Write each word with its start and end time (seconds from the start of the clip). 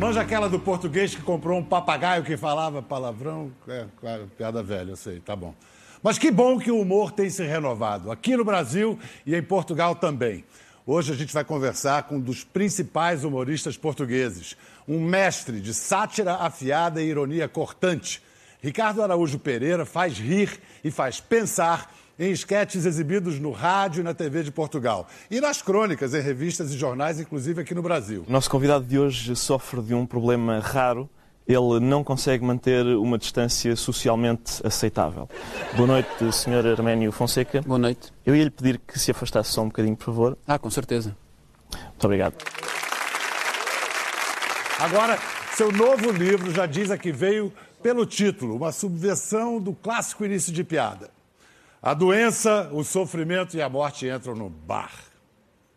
Manja 0.00 0.22
aquela 0.22 0.48
do 0.48 0.58
português 0.58 1.14
que 1.14 1.20
comprou 1.20 1.58
um 1.58 1.62
papagaio 1.62 2.24
que 2.24 2.34
falava 2.34 2.80
palavrão? 2.80 3.52
É, 3.68 3.84
claro, 4.00 4.30
piada 4.34 4.62
velha, 4.62 4.92
eu 4.92 4.96
sei, 4.96 5.20
tá 5.20 5.36
bom. 5.36 5.54
Mas 6.02 6.16
que 6.16 6.30
bom 6.30 6.58
que 6.58 6.70
o 6.70 6.80
humor 6.80 7.12
tem 7.12 7.28
se 7.28 7.44
renovado, 7.44 8.10
aqui 8.10 8.34
no 8.34 8.42
Brasil 8.42 8.98
e 9.26 9.36
em 9.36 9.42
Portugal 9.42 9.94
também. 9.94 10.42
Hoje 10.86 11.12
a 11.12 11.14
gente 11.14 11.34
vai 11.34 11.44
conversar 11.44 12.04
com 12.04 12.16
um 12.16 12.20
dos 12.20 12.42
principais 12.42 13.24
humoristas 13.24 13.76
portugueses, 13.76 14.56
um 14.88 14.98
mestre 14.98 15.60
de 15.60 15.74
sátira 15.74 16.36
afiada 16.36 17.02
e 17.02 17.06
ironia 17.06 17.46
cortante. 17.46 18.22
Ricardo 18.62 19.02
Araújo 19.02 19.38
Pereira 19.38 19.84
faz 19.84 20.18
rir 20.18 20.62
e 20.82 20.90
faz 20.90 21.20
pensar 21.20 21.94
em 22.20 22.30
esquetes 22.30 22.84
exibidos 22.84 23.40
no 23.40 23.50
rádio 23.50 24.00
e 24.00 24.04
na 24.04 24.12
TV 24.12 24.42
de 24.42 24.52
Portugal. 24.52 25.08
E 25.30 25.40
nas 25.40 25.62
crônicas, 25.62 26.12
em 26.12 26.20
revistas 26.20 26.70
e 26.70 26.76
jornais, 26.76 27.18
inclusive 27.18 27.62
aqui 27.62 27.74
no 27.74 27.80
Brasil. 27.80 28.26
Nosso 28.28 28.50
convidado 28.50 28.84
de 28.84 28.98
hoje 28.98 29.34
sofre 29.34 29.80
de 29.80 29.94
um 29.94 30.04
problema 30.04 30.58
raro. 30.58 31.08
Ele 31.48 31.80
não 31.80 32.04
consegue 32.04 32.44
manter 32.44 32.84
uma 32.84 33.16
distância 33.16 33.74
socialmente 33.74 34.60
aceitável. 34.62 35.30
Boa 35.74 35.86
noite, 35.86 36.10
Sr. 36.30 36.66
Arménio 36.76 37.10
Fonseca. 37.10 37.62
Boa 37.62 37.78
noite. 37.78 38.12
Eu 38.24 38.36
ia 38.36 38.44
lhe 38.44 38.50
pedir 38.50 38.78
que 38.86 38.98
se 38.98 39.10
afastasse 39.10 39.50
só 39.50 39.62
um 39.62 39.68
bocadinho, 39.68 39.96
por 39.96 40.04
favor. 40.04 40.38
Ah, 40.46 40.58
com 40.58 40.68
certeza. 40.68 41.16
Muito 41.72 42.04
obrigado. 42.04 42.34
Agora, 44.78 45.18
seu 45.54 45.72
novo 45.72 46.12
livro 46.12 46.52
já 46.52 46.66
diz 46.66 46.90
a 46.90 46.98
que 46.98 47.10
veio 47.10 47.50
pelo 47.82 48.04
título, 48.04 48.56
uma 48.56 48.72
subversão 48.72 49.58
do 49.58 49.72
clássico 49.72 50.26
início 50.26 50.52
de 50.52 50.62
piada. 50.62 51.19
A 51.82 51.94
doença, 51.94 52.68
o 52.72 52.84
sofrimento 52.84 53.56
e 53.56 53.62
a 53.62 53.68
morte 53.68 54.06
entram 54.06 54.34
no 54.34 54.50
bar. 54.50 54.92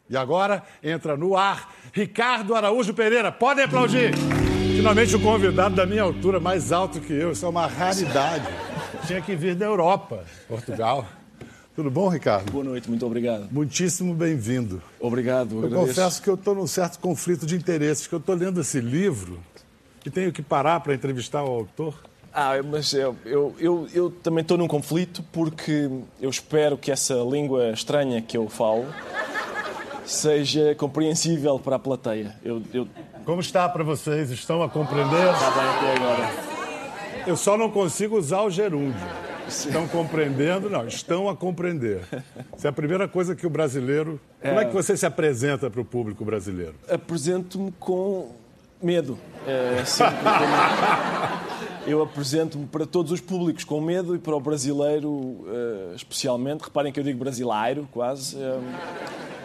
E 0.09 0.17
agora 0.17 0.61
entra 0.83 1.15
no 1.15 1.37
ar 1.37 1.73
Ricardo 1.93 2.53
Araújo 2.55 2.93
Pereira. 2.93 3.31
Podem 3.31 3.63
aplaudir! 3.63 4.11
Finalmente 4.75 5.15
um 5.15 5.21
convidado 5.21 5.75
da 5.75 5.85
minha 5.85 6.03
altura, 6.03 6.41
mais 6.41 6.73
alto 6.73 6.99
que 6.99 7.13
eu. 7.13 7.31
Isso 7.31 7.45
é 7.45 7.49
uma 7.49 7.67
raridade. 7.67 8.45
Tinha 9.07 9.21
que 9.21 9.33
vir 9.33 9.55
da 9.55 9.65
Europa, 9.65 10.25
Portugal. 10.45 11.07
Tudo 11.73 11.89
bom, 11.89 12.09
Ricardo? 12.09 12.51
Boa 12.51 12.65
noite, 12.65 12.89
muito 12.89 13.05
obrigado. 13.05 13.47
Muitíssimo 13.49 14.13
bem-vindo. 14.13 14.81
Obrigado, 14.99 15.53
eu 15.55 15.65
agradeço. 15.65 15.87
confesso 15.87 16.21
que 16.21 16.29
eu 16.29 16.35
estou 16.35 16.53
num 16.53 16.67
certo 16.67 16.99
conflito 16.99 17.45
de 17.45 17.55
interesses, 17.55 18.07
que 18.07 18.13
eu 18.13 18.19
estou 18.19 18.35
lendo 18.35 18.59
esse 18.59 18.81
livro 18.81 19.39
e 20.05 20.09
tenho 20.09 20.33
que 20.33 20.41
parar 20.41 20.81
para 20.81 20.93
entrevistar 20.93 21.43
o 21.43 21.47
autor. 21.47 21.95
Ah, 22.33 22.53
mas 22.63 22.93
eu, 22.93 23.15
eu, 23.25 23.55
eu, 23.59 23.87
eu 23.93 24.09
também 24.09 24.41
estou 24.41 24.57
num 24.57 24.67
conflito 24.67 25.23
porque 25.31 25.87
eu 26.19 26.29
espero 26.29 26.75
que 26.75 26.91
essa 26.91 27.13
língua 27.13 27.69
estranha 27.69 28.21
que 28.23 28.35
eu 28.35 28.49
falo 28.49 28.87
seja 30.03 30.73
compreensível 30.75 31.59
para 31.59 31.75
a 31.75 31.79
plateia. 31.79 32.35
Eu, 32.43 32.63
eu... 32.73 32.87
Como 33.23 33.39
está 33.39 33.69
para 33.69 33.83
vocês? 33.83 34.31
Estão 34.31 34.63
a 34.63 34.69
compreender? 34.69 35.31
Está 35.31 35.51
bem 35.51 35.63
até 35.63 35.95
agora. 35.95 36.53
Eu 37.27 37.37
só 37.37 37.55
não 37.55 37.69
consigo 37.69 38.17
usar 38.17 38.41
o 38.41 38.49
gerúndio. 38.49 38.99
Estão 39.47 39.87
compreendendo? 39.87 40.69
Não, 40.69 40.87
estão 40.87 41.29
a 41.29 41.35
compreender. 41.35 42.01
Essa 42.53 42.67
é 42.67 42.69
a 42.69 42.73
primeira 42.73 43.07
coisa 43.07 43.35
que 43.35 43.45
o 43.45 43.49
brasileiro. 43.49 44.19
É... 44.41 44.49
Como 44.49 44.59
é 44.59 44.65
que 44.65 44.73
você 44.73 44.97
se 44.97 45.05
apresenta 45.05 45.69
para 45.69 45.81
o 45.81 45.85
público 45.85 46.25
brasileiro? 46.25 46.73
Apresento-me 46.89 47.71
com 47.73 48.31
medo. 48.83 49.17
É, 49.47 49.83
eu 51.85 52.01
apresento-me 52.01 52.65
para 52.65 52.85
todos 52.85 53.11
os 53.11 53.19
públicos 53.19 53.63
com 53.63 53.81
medo 53.81 54.15
e 54.15 54.19
para 54.19 54.35
o 54.35 54.39
brasileiro 54.39 55.09
uh, 55.09 55.95
especialmente. 55.95 56.61
Reparem 56.61 56.91
que 56.91 56.99
eu 56.99 57.03
digo 57.03 57.19
brasileiro, 57.19 57.87
quase. 57.91 58.37
Um, 58.37 58.61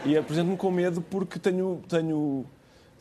e 0.05 0.17
apresento-me 0.17 0.57
com 0.57 0.71
medo 0.71 1.01
porque 1.01 1.39
tenho, 1.39 1.83
tenho, 1.89 2.45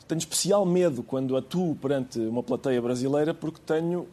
tenho 0.06 0.18
especial 0.18 0.66
medo 0.66 1.02
quando 1.02 1.36
atuo 1.36 1.74
perante 1.76 2.18
uma 2.18 2.42
plateia 2.42 2.80
brasileira, 2.82 3.32
porque 3.32 3.60
tenho 3.64 4.06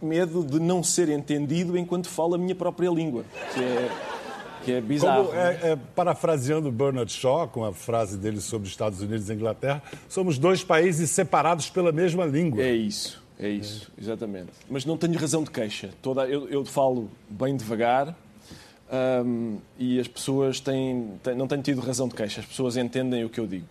medo 0.00 0.44
de 0.44 0.60
não 0.60 0.82
ser 0.82 1.08
entendido 1.08 1.76
enquanto 1.76 2.08
falo 2.08 2.34
a 2.34 2.38
minha 2.38 2.54
própria 2.54 2.88
língua, 2.88 3.24
que 3.52 3.60
é, 3.60 3.90
que 4.68 4.74
é 4.74 4.80
bizarro. 4.80 5.26
Como, 5.26 5.38
é, 5.38 5.58
é, 5.62 5.76
parafraseando 5.94 6.70
Bernard 6.70 7.10
Shaw, 7.10 7.48
com 7.48 7.64
a 7.64 7.72
frase 7.72 8.18
dele 8.18 8.40
sobre 8.40 8.68
Estados 8.68 9.00
Unidos 9.00 9.30
e 9.30 9.32
Inglaterra, 9.32 9.82
somos 10.08 10.38
dois 10.38 10.62
países 10.62 11.10
separados 11.10 11.70
pela 11.70 11.90
mesma 11.90 12.26
língua. 12.26 12.62
É 12.62 12.72
isso. 12.72 13.22
É 13.38 13.48
isso, 13.48 13.90
é. 13.96 14.00
exatamente. 14.02 14.50
Mas 14.68 14.84
não 14.84 14.96
tenho 14.96 15.16
razão 15.16 15.44
de 15.44 15.50
queixa. 15.50 15.90
Toda, 16.02 16.26
eu, 16.26 16.48
eu 16.48 16.64
falo 16.64 17.08
bem 17.30 17.56
devagar 17.56 18.14
um, 19.24 19.58
e 19.78 20.00
as 20.00 20.08
pessoas 20.08 20.60
têm, 20.60 21.12
têm, 21.22 21.34
não 21.36 21.46
têm 21.46 21.60
tido 21.62 21.80
razão 21.80 22.08
de 22.08 22.14
queixa. 22.14 22.40
As 22.40 22.46
pessoas 22.46 22.76
entendem 22.76 23.24
o 23.24 23.28
que 23.28 23.38
eu 23.38 23.46
digo. 23.46 23.66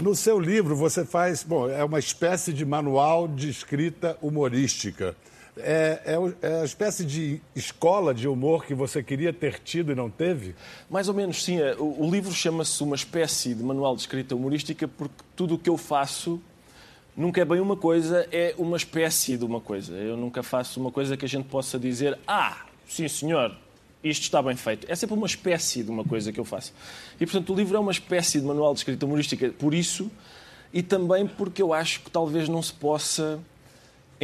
No 0.00 0.14
seu 0.14 0.40
livro 0.40 0.74
você 0.74 1.04
faz, 1.04 1.42
bom, 1.42 1.68
é 1.68 1.84
uma 1.84 1.98
espécie 1.98 2.52
de 2.52 2.64
manual 2.64 3.28
de 3.28 3.50
escrita 3.50 4.16
humorística. 4.22 5.14
É, 5.56 6.00
é, 6.06 6.48
é, 6.48 6.60
a 6.62 6.64
espécie 6.64 7.04
de 7.04 7.40
escola 7.54 8.14
de 8.14 8.26
humor 8.26 8.64
que 8.64 8.74
você 8.74 9.02
queria 9.02 9.32
ter 9.32 9.58
tido 9.58 9.92
e 9.92 9.94
não 9.94 10.08
teve? 10.08 10.54
Mais 10.88 11.08
ou 11.08 11.14
menos, 11.14 11.44
sim. 11.44 11.60
É, 11.60 11.74
o, 11.76 12.04
o 12.04 12.10
livro 12.10 12.32
chama-se 12.32 12.82
uma 12.82 12.96
espécie 12.96 13.54
de 13.54 13.62
manual 13.62 13.94
de 13.94 14.00
escrita 14.00 14.34
humorística 14.34 14.88
porque 14.88 15.14
tudo 15.36 15.56
o 15.56 15.58
que 15.58 15.68
eu 15.68 15.76
faço 15.76 16.40
nunca 17.14 17.42
é 17.42 17.44
bem 17.44 17.60
uma 17.60 17.76
coisa, 17.76 18.26
é 18.32 18.54
uma 18.56 18.78
espécie 18.78 19.36
de 19.36 19.44
uma 19.44 19.60
coisa. 19.60 19.92
Eu 19.92 20.16
nunca 20.16 20.42
faço 20.42 20.80
uma 20.80 20.90
coisa 20.90 21.16
que 21.16 21.24
a 21.26 21.28
gente 21.28 21.46
possa 21.48 21.78
dizer, 21.78 22.18
ah, 22.26 22.64
sim 22.88 23.06
senhor, 23.06 23.54
isto 24.02 24.22
está 24.22 24.42
bem 24.42 24.56
feito. 24.56 24.86
É 24.90 24.94
sempre 24.94 25.14
uma 25.14 25.26
espécie 25.26 25.82
de 25.82 25.90
uma 25.90 26.02
coisa 26.02 26.32
que 26.32 26.40
eu 26.40 26.44
faço. 26.44 26.72
E, 27.20 27.26
portanto, 27.26 27.52
o 27.52 27.56
livro 27.56 27.76
é 27.76 27.80
uma 27.80 27.92
espécie 27.92 28.40
de 28.40 28.46
manual 28.46 28.72
de 28.72 28.80
escrita 28.80 29.04
humorística 29.04 29.50
por 29.50 29.74
isso 29.74 30.10
e 30.72 30.82
também 30.82 31.26
porque 31.26 31.60
eu 31.60 31.74
acho 31.74 32.00
que 32.00 32.10
talvez 32.10 32.48
não 32.48 32.62
se 32.62 32.72
possa 32.72 33.38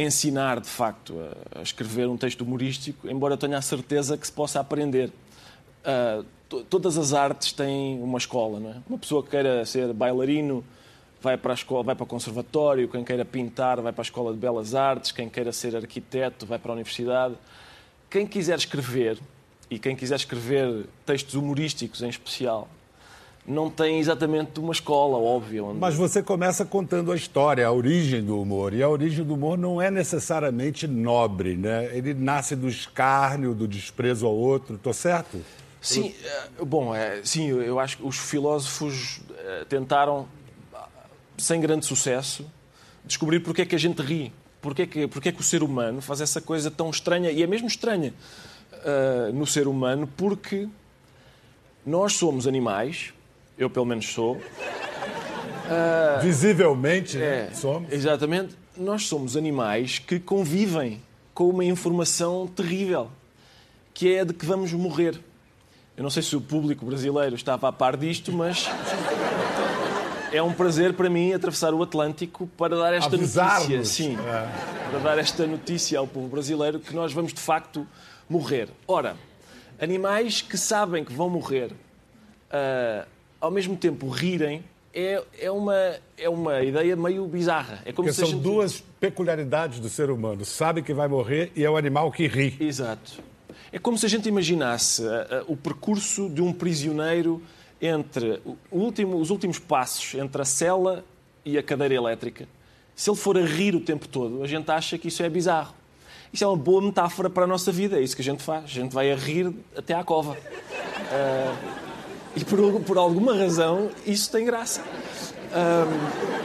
ensinar, 0.03 0.59
de 0.61 0.69
facto, 0.69 1.15
a, 1.55 1.61
escrever 1.61 2.07
um 2.07 2.17
texto 2.17 2.41
humorístico, 2.41 3.09
embora 3.09 3.33
eu 3.33 3.37
tenha 3.37 3.57
a 3.57 3.61
certeza 3.61 4.17
que 4.17 4.25
se 4.25 4.31
possa 4.31 4.59
aprender. 4.59 5.11
Uh, 5.83 6.63
todas 6.63 6.97
as 6.97 7.13
artes 7.13 7.51
têm 7.51 8.01
uma 8.01 8.17
escola, 8.17 8.59
não 8.59 8.69
é? 8.71 8.75
Uma 8.87 8.97
pessoa 8.97 9.21
que 9.21 9.29
queira 9.29 9.65
ser 9.65 9.93
bailarino 9.93 10.63
vai 11.21 11.37
para 11.37 11.51
a 11.51 11.55
escola, 11.55 11.83
vai 11.83 11.95
para 11.95 12.03
o 12.03 12.07
conservatório, 12.07 12.87
quem 12.87 13.03
queira 13.03 13.25
pintar 13.25 13.81
vai 13.81 13.91
para 13.91 14.01
a 14.01 14.03
escola 14.03 14.31
de 14.31 14.39
belas 14.39 14.73
artes, 14.73 15.11
quem 15.11 15.29
queira 15.29 15.51
ser 15.51 15.75
arquiteto 15.75 16.45
vai 16.45 16.57
para 16.57 16.71
a 16.71 16.73
universidade. 16.73 17.35
Quem 18.09 18.25
quiser 18.25 18.57
escrever 18.57 19.19
e 19.69 19.77
quem 19.77 19.95
quiser 19.95 20.15
escrever 20.15 20.85
textos 21.05 21.35
humorísticos 21.35 22.01
em 22.01 22.09
especial, 22.09 22.67
não 23.49 23.69
tem 23.69 23.99
exatamente 23.99 24.59
uma 24.59 24.71
escola, 24.71 25.17
óbvio. 25.17 25.65
Onde... 25.65 25.79
Mas 25.79 25.95
você 25.95 26.21
começa 26.21 26.63
contando 26.63 27.11
a 27.11 27.15
história, 27.15 27.65
a 27.65 27.71
origem 27.71 28.23
do 28.23 28.39
humor. 28.39 28.73
E 28.73 28.83
a 28.83 28.87
origem 28.87 29.25
do 29.25 29.33
humor 29.33 29.57
não 29.57 29.81
é 29.81 29.89
necessariamente 29.89 30.87
nobre, 30.87 31.55
né? 31.55 31.89
Ele 31.97 32.13
nasce 32.13 32.55
do 32.55 32.69
escárnio, 32.69 33.55
do 33.55 33.67
desprezo 33.67 34.27
ao 34.27 34.35
outro, 34.35 34.75
estou 34.75 34.93
certo? 34.93 35.43
Sim, 35.81 36.13
eh, 36.23 36.63
bom, 36.63 36.93
é, 36.93 37.21
sim, 37.23 37.47
eu 37.47 37.79
acho 37.79 37.97
que 37.97 38.05
os 38.05 38.17
filósofos 38.17 39.21
eh, 39.35 39.65
tentaram 39.67 40.27
sem 41.37 41.59
grande 41.59 41.85
sucesso, 41.85 42.45
descobrir 43.03 43.39
porque 43.39 43.63
é 43.63 43.65
que 43.65 43.75
a 43.75 43.79
gente 43.79 44.01
ri. 44.01 44.31
Porque 44.61 44.81
é 44.81 44.85
que, 44.85 45.07
porque 45.07 45.29
é 45.29 45.31
que 45.31 45.39
o 45.39 45.43
ser 45.43 45.63
humano 45.63 46.01
faz 46.01 46.21
essa 46.21 46.41
coisa 46.41 46.69
tão 46.69 46.89
estranha, 46.89 47.31
e 47.31 47.41
é 47.41 47.47
mesmo 47.47 47.67
estranha 47.67 48.13
uh, 48.73 49.33
no 49.33 49.47
ser 49.47 49.69
humano, 49.69 50.07
porque 50.17 50.67
nós 51.85 52.13
somos 52.13 52.45
animais, 52.45 53.13
eu 53.59 53.69
pelo 53.69 53.85
menos 53.85 54.07
sou. 54.07 54.37
Uh, 54.37 56.21
Visivelmente, 56.21 57.17
né? 57.17 57.49
é, 57.51 57.53
somos. 57.53 57.91
Exatamente. 57.91 58.57
Nós 58.75 59.05
somos 59.05 59.35
animais 59.35 59.99
que 59.99 60.19
convivem 60.19 61.01
com 61.33 61.49
uma 61.49 61.65
informação 61.65 62.47
terrível, 62.47 63.11
que 63.93 64.15
é 64.15 64.21
a 64.21 64.23
de 64.23 64.33
que 64.33 64.45
vamos 64.45 64.71
morrer. 64.71 65.19
Eu 65.97 66.03
não 66.03 66.09
sei 66.09 66.23
se 66.23 66.33
o 66.35 66.39
público 66.39 66.85
brasileiro 66.85 67.35
estava 67.35 67.67
a 67.67 67.71
par 67.73 67.97
disto, 67.97 68.31
mas 68.31 68.69
é 70.31 70.41
um 70.41 70.53
prazer 70.53 70.93
para 70.93 71.09
mim 71.09 71.33
atravessar 71.33 71.73
o 71.73 71.83
Atlântico 71.83 72.47
para 72.57 72.77
dar 72.77 72.93
esta 72.93 73.17
notícia. 73.17 73.83
Sim, 73.83 74.15
é. 74.15 74.89
para 74.89 74.99
dar 74.99 75.17
esta 75.17 75.45
notícia 75.45 75.99
ao 75.99 76.07
povo 76.07 76.29
brasileiro 76.29 76.79
que 76.79 76.95
nós 76.95 77.11
vamos 77.11 77.33
de 77.33 77.41
facto 77.41 77.85
morrer. 78.29 78.69
Ora, 78.87 79.17
animais 79.79 80.41
que 80.41 80.57
sabem 80.57 81.03
que 81.03 81.11
vão 81.11 81.29
morrer, 81.29 81.71
uh, 81.73 83.18
ao 83.39 83.51
mesmo 83.51 83.75
tempo 83.75 84.07
rirem, 84.09 84.63
é, 84.93 85.23
é, 85.39 85.51
uma, 85.51 85.75
é 86.17 86.27
uma 86.29 86.61
ideia 86.61 86.95
meio 86.95 87.25
bizarra. 87.27 87.81
É 87.85 87.91
como 87.91 88.07
Porque 88.07 88.13
se 88.13 88.21
são 88.21 88.29
gente... 88.29 88.41
duas 88.41 88.83
peculiaridades 88.99 89.79
do 89.79 89.89
ser 89.89 90.09
humano. 90.09 90.43
Sabe 90.45 90.81
que 90.81 90.93
vai 90.93 91.07
morrer 91.07 91.51
e 91.55 91.63
é 91.63 91.69
o 91.69 91.77
animal 91.77 92.11
que 92.11 92.27
ri. 92.27 92.57
Exato. 92.59 93.21
É 93.71 93.77
como 93.77 93.97
se 93.97 94.05
a 94.05 94.09
gente 94.09 94.27
imaginasse 94.27 95.03
uh, 95.03 95.05
uh, 95.07 95.53
o 95.53 95.55
percurso 95.55 96.29
de 96.29 96.41
um 96.41 96.51
prisioneiro 96.51 97.41
entre 97.81 98.41
último, 98.71 99.17
os 99.17 99.29
últimos 99.29 99.59
passos 99.59 100.15
entre 100.15 100.41
a 100.41 100.45
cela 100.45 101.05
e 101.45 101.57
a 101.57 101.63
cadeira 101.63 101.93
elétrica, 101.93 102.47
se 102.95 103.09
ele 103.09 103.17
for 103.17 103.37
a 103.37 103.45
rir 103.45 103.75
o 103.75 103.79
tempo 103.79 104.07
todo, 104.07 104.43
a 104.43 104.47
gente 104.47 104.69
acha 104.69 104.97
que 104.97 105.07
isso 105.07 105.23
é 105.23 105.29
bizarro. 105.29 105.73
Isso 106.33 106.43
é 106.43 106.47
uma 106.47 106.57
boa 106.57 106.81
metáfora 106.81 107.29
para 107.29 107.45
a 107.45 107.47
nossa 107.47 107.71
vida, 107.71 107.97
é 107.97 108.01
isso 108.01 108.15
que 108.15 108.21
a 108.21 108.25
gente 108.25 108.43
faz. 108.43 108.65
A 108.65 108.67
gente 108.67 108.93
vai 108.93 109.11
a 109.11 109.15
rir 109.15 109.53
até 109.75 109.93
à 109.93 110.03
cova. 110.03 110.33
Uh, 110.33 111.88
e 112.39 112.45
por, 112.45 112.81
por, 112.81 112.97
alguma 112.97 113.35
razão 113.35 113.91
isso 114.05 114.31
tem 114.31 114.45
graça. 114.45 114.81
Uh, 114.81 116.39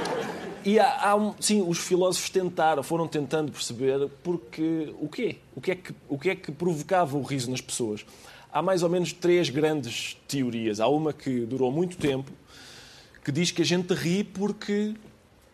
e 0.64 0.78
há, 0.78 1.10
há 1.10 1.14
um, 1.14 1.34
sim, 1.38 1.62
os 1.62 1.78
filósofos 1.78 2.30
tentaram, 2.30 2.82
foram 2.82 3.06
tentando 3.06 3.52
perceber 3.52 4.08
porque 4.22 4.92
o 4.98 5.08
quê? 5.08 5.36
O 5.54 5.60
que 5.60 5.70
é 5.70 5.74
que, 5.76 5.94
o 6.08 6.18
que, 6.18 6.30
é 6.30 6.34
que 6.34 6.50
provocava 6.50 7.16
o 7.16 7.22
riso 7.22 7.50
nas 7.50 7.60
pessoas? 7.60 8.04
Há 8.52 8.60
mais 8.62 8.82
ou 8.82 8.88
menos 8.88 9.12
três 9.12 9.50
grandes 9.50 10.16
teorias. 10.26 10.80
Há 10.80 10.88
uma 10.88 11.12
que 11.12 11.40
durou 11.40 11.70
muito 11.70 11.96
tempo, 11.96 12.32
que 13.24 13.30
diz 13.30 13.50
que 13.50 13.62
a 13.62 13.64
gente 13.64 13.92
ri 13.94 14.24
porque, 14.24 14.94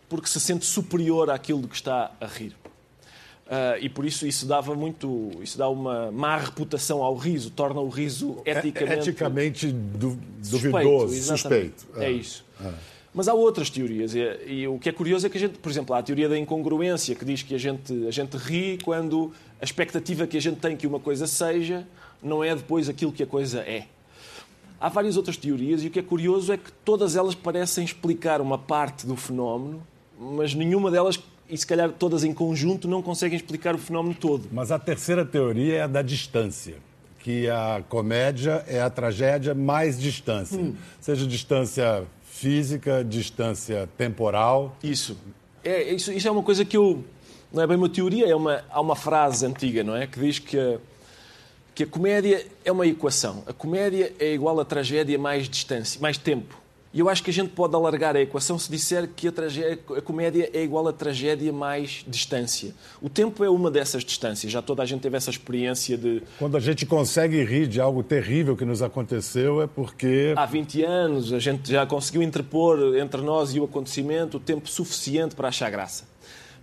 porque 0.08 0.28
se 0.28 0.40
sente 0.40 0.64
superior 0.64 1.28
àquilo 1.28 1.60
de 1.62 1.68
que 1.68 1.74
está 1.74 2.12
a 2.20 2.26
rir. 2.26 2.54
Uh, 3.50 3.82
e 3.82 3.88
por 3.88 4.06
isso 4.06 4.28
isso 4.28 4.46
dava 4.46 4.76
muito, 4.76 5.32
isso 5.42 5.58
dá 5.58 5.68
uma 5.68 6.12
má 6.12 6.36
reputação 6.36 7.02
ao 7.02 7.16
riso, 7.16 7.50
torna 7.50 7.80
o 7.80 7.88
riso 7.88 8.40
é, 8.44 8.52
eticamente, 8.52 9.10
eticamente 9.10 9.72
du 9.72 10.16
duvidoso, 10.38 11.16
suspeito. 11.16 11.80
suspeito. 11.80 11.86
É, 11.96 12.04
é 12.04 12.12
isso. 12.12 12.44
É. 12.64 12.70
Mas 13.12 13.26
há 13.26 13.34
outras 13.34 13.68
teorias 13.68 14.14
e, 14.14 14.20
e, 14.46 14.68
o 14.68 14.78
que 14.78 14.88
é 14.88 14.92
curioso 14.92 15.26
é 15.26 15.28
que 15.28 15.36
a 15.36 15.40
gente, 15.40 15.58
por 15.58 15.68
exemplo, 15.68 15.96
há 15.96 15.98
a 15.98 16.02
teoria 16.02 16.28
da 16.28 16.38
incongruência 16.38 17.12
que 17.16 17.24
diz 17.24 17.42
que 17.42 17.52
a 17.52 17.58
gente 17.58 18.06
a 18.06 18.12
gente 18.12 18.36
ri 18.36 18.78
quando 18.84 19.32
a 19.60 19.64
expectativa 19.64 20.28
que 20.28 20.36
a 20.36 20.40
gente 20.40 20.60
tem 20.60 20.76
que 20.76 20.86
uma 20.86 21.00
coisa 21.00 21.26
seja 21.26 21.84
não 22.22 22.44
é 22.44 22.54
depois 22.54 22.88
aquilo 22.88 23.10
que 23.10 23.24
a 23.24 23.26
coisa 23.26 23.62
é. 23.62 23.86
Há 24.80 24.88
várias 24.88 25.16
outras 25.16 25.36
teorias 25.36 25.82
e 25.82 25.88
o 25.88 25.90
que 25.90 25.98
é 25.98 26.02
curioso 26.02 26.52
é 26.52 26.56
que 26.56 26.70
todas 26.84 27.16
elas 27.16 27.34
parecem 27.34 27.84
explicar 27.84 28.40
uma 28.40 28.56
parte 28.56 29.08
do 29.08 29.16
fenómeno, 29.16 29.82
mas 30.16 30.54
nenhuma 30.54 30.88
delas 30.88 31.20
e 31.50 31.58
se 31.58 31.66
calhar 31.66 31.90
todas 31.90 32.24
em 32.24 32.32
conjunto 32.32 32.86
não 32.86 33.02
conseguem 33.02 33.36
explicar 33.36 33.74
o 33.74 33.78
fenómeno 33.78 34.14
todo. 34.14 34.48
Mas 34.52 34.70
a 34.70 34.78
terceira 34.78 35.24
teoria 35.24 35.76
é 35.76 35.82
a 35.82 35.86
da 35.86 36.02
distância, 36.02 36.76
que 37.18 37.48
a 37.48 37.82
comédia 37.88 38.64
é 38.66 38.80
a 38.80 38.88
tragédia 38.88 39.54
mais 39.54 39.98
distância, 39.98 40.58
hum. 40.58 40.74
seja 41.00 41.26
distância 41.26 42.04
física, 42.22 43.04
distância 43.04 43.88
temporal. 43.98 44.76
Isso. 44.82 45.16
É, 45.64 45.92
isso. 45.92 46.12
Isso 46.12 46.26
é 46.26 46.30
uma 46.30 46.42
coisa 46.42 46.64
que 46.64 46.76
eu 46.76 47.04
não 47.52 47.62
é 47.62 47.66
bem 47.66 47.76
uma 47.76 47.88
teoria, 47.88 48.26
é 48.28 48.34
uma 48.34 48.64
há 48.70 48.80
uma 48.80 48.96
frase 48.96 49.44
antiga, 49.44 49.82
não 49.82 49.96
é, 49.96 50.06
que 50.06 50.20
diz 50.20 50.38
que 50.38 50.58
a, 50.58 50.78
que 51.74 51.82
a 51.82 51.86
comédia 51.86 52.46
é 52.64 52.70
uma 52.70 52.86
equação. 52.86 53.42
A 53.46 53.52
comédia 53.52 54.12
é 54.18 54.32
igual 54.32 54.58
a 54.60 54.64
tragédia 54.64 55.18
mais 55.18 55.48
distância, 55.48 56.00
mais 56.00 56.16
tempo. 56.16 56.59
E 56.92 56.98
eu 56.98 57.08
acho 57.08 57.22
que 57.22 57.30
a 57.30 57.32
gente 57.32 57.50
pode 57.50 57.72
alargar 57.72 58.16
a 58.16 58.20
equação 58.20 58.58
se 58.58 58.68
disser 58.68 59.08
que 59.14 59.28
a, 59.28 59.32
a 59.96 60.02
comédia 60.02 60.50
é 60.52 60.60
igual 60.60 60.88
a 60.88 60.92
tragédia 60.92 61.52
mais 61.52 62.04
distância. 62.06 62.74
O 63.00 63.08
tempo 63.08 63.44
é 63.44 63.48
uma 63.48 63.70
dessas 63.70 64.04
distâncias. 64.04 64.50
Já 64.50 64.60
toda 64.60 64.82
a 64.82 64.86
gente 64.86 65.00
teve 65.00 65.16
essa 65.16 65.30
experiência 65.30 65.96
de. 65.96 66.20
Quando 66.36 66.56
a 66.56 66.60
gente 66.60 66.84
consegue 66.84 67.44
rir 67.44 67.68
de 67.68 67.80
algo 67.80 68.02
terrível 68.02 68.56
que 68.56 68.64
nos 68.64 68.82
aconteceu, 68.82 69.62
é 69.62 69.68
porque. 69.68 70.34
Há 70.36 70.44
20 70.46 70.82
anos 70.82 71.32
a 71.32 71.38
gente 71.38 71.70
já 71.70 71.86
conseguiu 71.86 72.22
interpor 72.22 72.96
entre 72.96 73.20
nós 73.20 73.54
e 73.54 73.60
o 73.60 73.64
acontecimento 73.64 74.38
o 74.38 74.40
tempo 74.40 74.68
suficiente 74.68 75.36
para 75.36 75.46
achar 75.46 75.70
graça. 75.70 76.08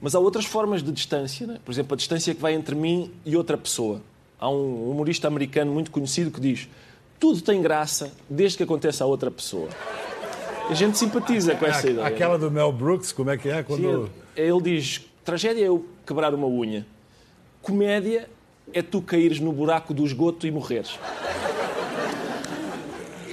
Mas 0.02 0.14
há 0.14 0.20
outras 0.20 0.44
formas 0.44 0.84
de 0.84 0.92
distância, 0.92 1.48
né? 1.48 1.58
por 1.64 1.72
exemplo, 1.72 1.94
a 1.94 1.98
distância 1.98 2.36
que 2.36 2.42
vai 2.42 2.54
entre 2.54 2.76
mim 2.76 3.12
e 3.26 3.38
outra 3.38 3.58
pessoa. 3.58 4.02
Há 4.38 4.50
um 4.50 4.92
humorista 4.92 5.28
americano 5.28 5.72
muito 5.72 5.90
conhecido 5.90 6.32
que 6.32 6.42
diz: 6.42 6.68
tudo 7.18 7.42
tem 7.42 7.62
graça 7.62 8.12
desde 8.30 8.58
que 8.58 8.64
aconteça 8.64 9.06
a 9.06 9.08
outra 9.08 9.32
pessoa. 9.32 9.70
A 10.70 10.74
gente 10.74 10.98
simpatiza 10.98 11.56
com 11.56 11.66
essa 11.66 11.90
ideia. 11.90 12.06
Aquela 12.06 12.38
do 12.38 12.52
Mel 12.52 12.72
Brooks, 12.72 13.12
como 13.12 13.30
é 13.30 13.38
que 13.38 13.50
é? 13.50 13.64
Quando... 13.64 14.06
Sim, 14.06 14.12
ele 14.36 14.62
diz: 14.62 15.02
tragédia 15.24 15.64
é 15.64 15.68
eu 15.68 15.86
quebrar 16.06 16.34
uma 16.34 16.48
unha. 16.48 16.86
Comédia 17.62 18.30
é 18.74 18.82
tu 18.82 19.02
caíres 19.02 19.40
no 19.40 19.52
buraco 19.52 19.94
do 19.94 20.06
esgoto 20.06 20.46
e 20.46 20.52
morreres. 20.52 21.00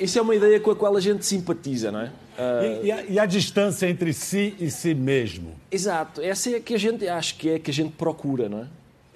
Isso 0.01 0.19
é 0.19 0.23
uma 0.23 0.35
ideia 0.35 0.61
com 0.61 0.71
a 0.71 0.77
qual 0.77 0.97
a 0.97 1.01
gente 1.01 1.25
simpatiza, 1.25 1.91
não 1.91 2.01
é? 2.01 2.07
Uh... 2.07 2.83
E, 2.83 2.87
e, 2.87 2.93
a, 2.93 3.05
e, 3.05 3.19
a, 3.19 3.27
distância 3.27 3.89
entre 3.89 4.13
si 4.13 4.55
e 4.59 4.71
si 4.71 4.95
mesmo? 4.95 5.55
Exato. 5.71 6.21
Essa 6.21 6.51
é 6.51 6.57
a 6.57 6.61
que 6.61 6.75
a 6.75 6.79
gente 6.79 7.07
acho 7.09 7.37
que 7.37 7.51
é 7.51 7.59
que 7.59 7.71
a 7.71 7.75
gente 7.75 7.93
procura, 7.93 8.49
não 8.49 8.61
é? 8.61 8.67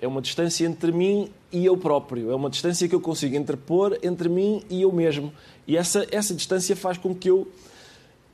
É 0.00 0.06
uma 0.06 0.22
distância 0.22 0.64
entre 0.64 0.92
mim 0.92 1.30
e 1.52 1.66
eu 1.66 1.76
próprio. 1.76 2.30
É 2.30 2.34
uma 2.34 2.48
distância 2.48 2.88
que 2.88 2.94
eu 2.94 3.00
consigo 3.00 3.34
interpor 3.34 3.98
entre 4.02 4.28
mim 4.28 4.62
e 4.70 4.82
eu 4.82 4.92
mesmo. 4.92 5.32
E 5.66 5.76
essa, 5.76 6.06
essa 6.12 6.32
distância 6.32 6.76
faz 6.76 6.96
com 6.96 7.12
que 7.12 7.28
eu 7.28 7.48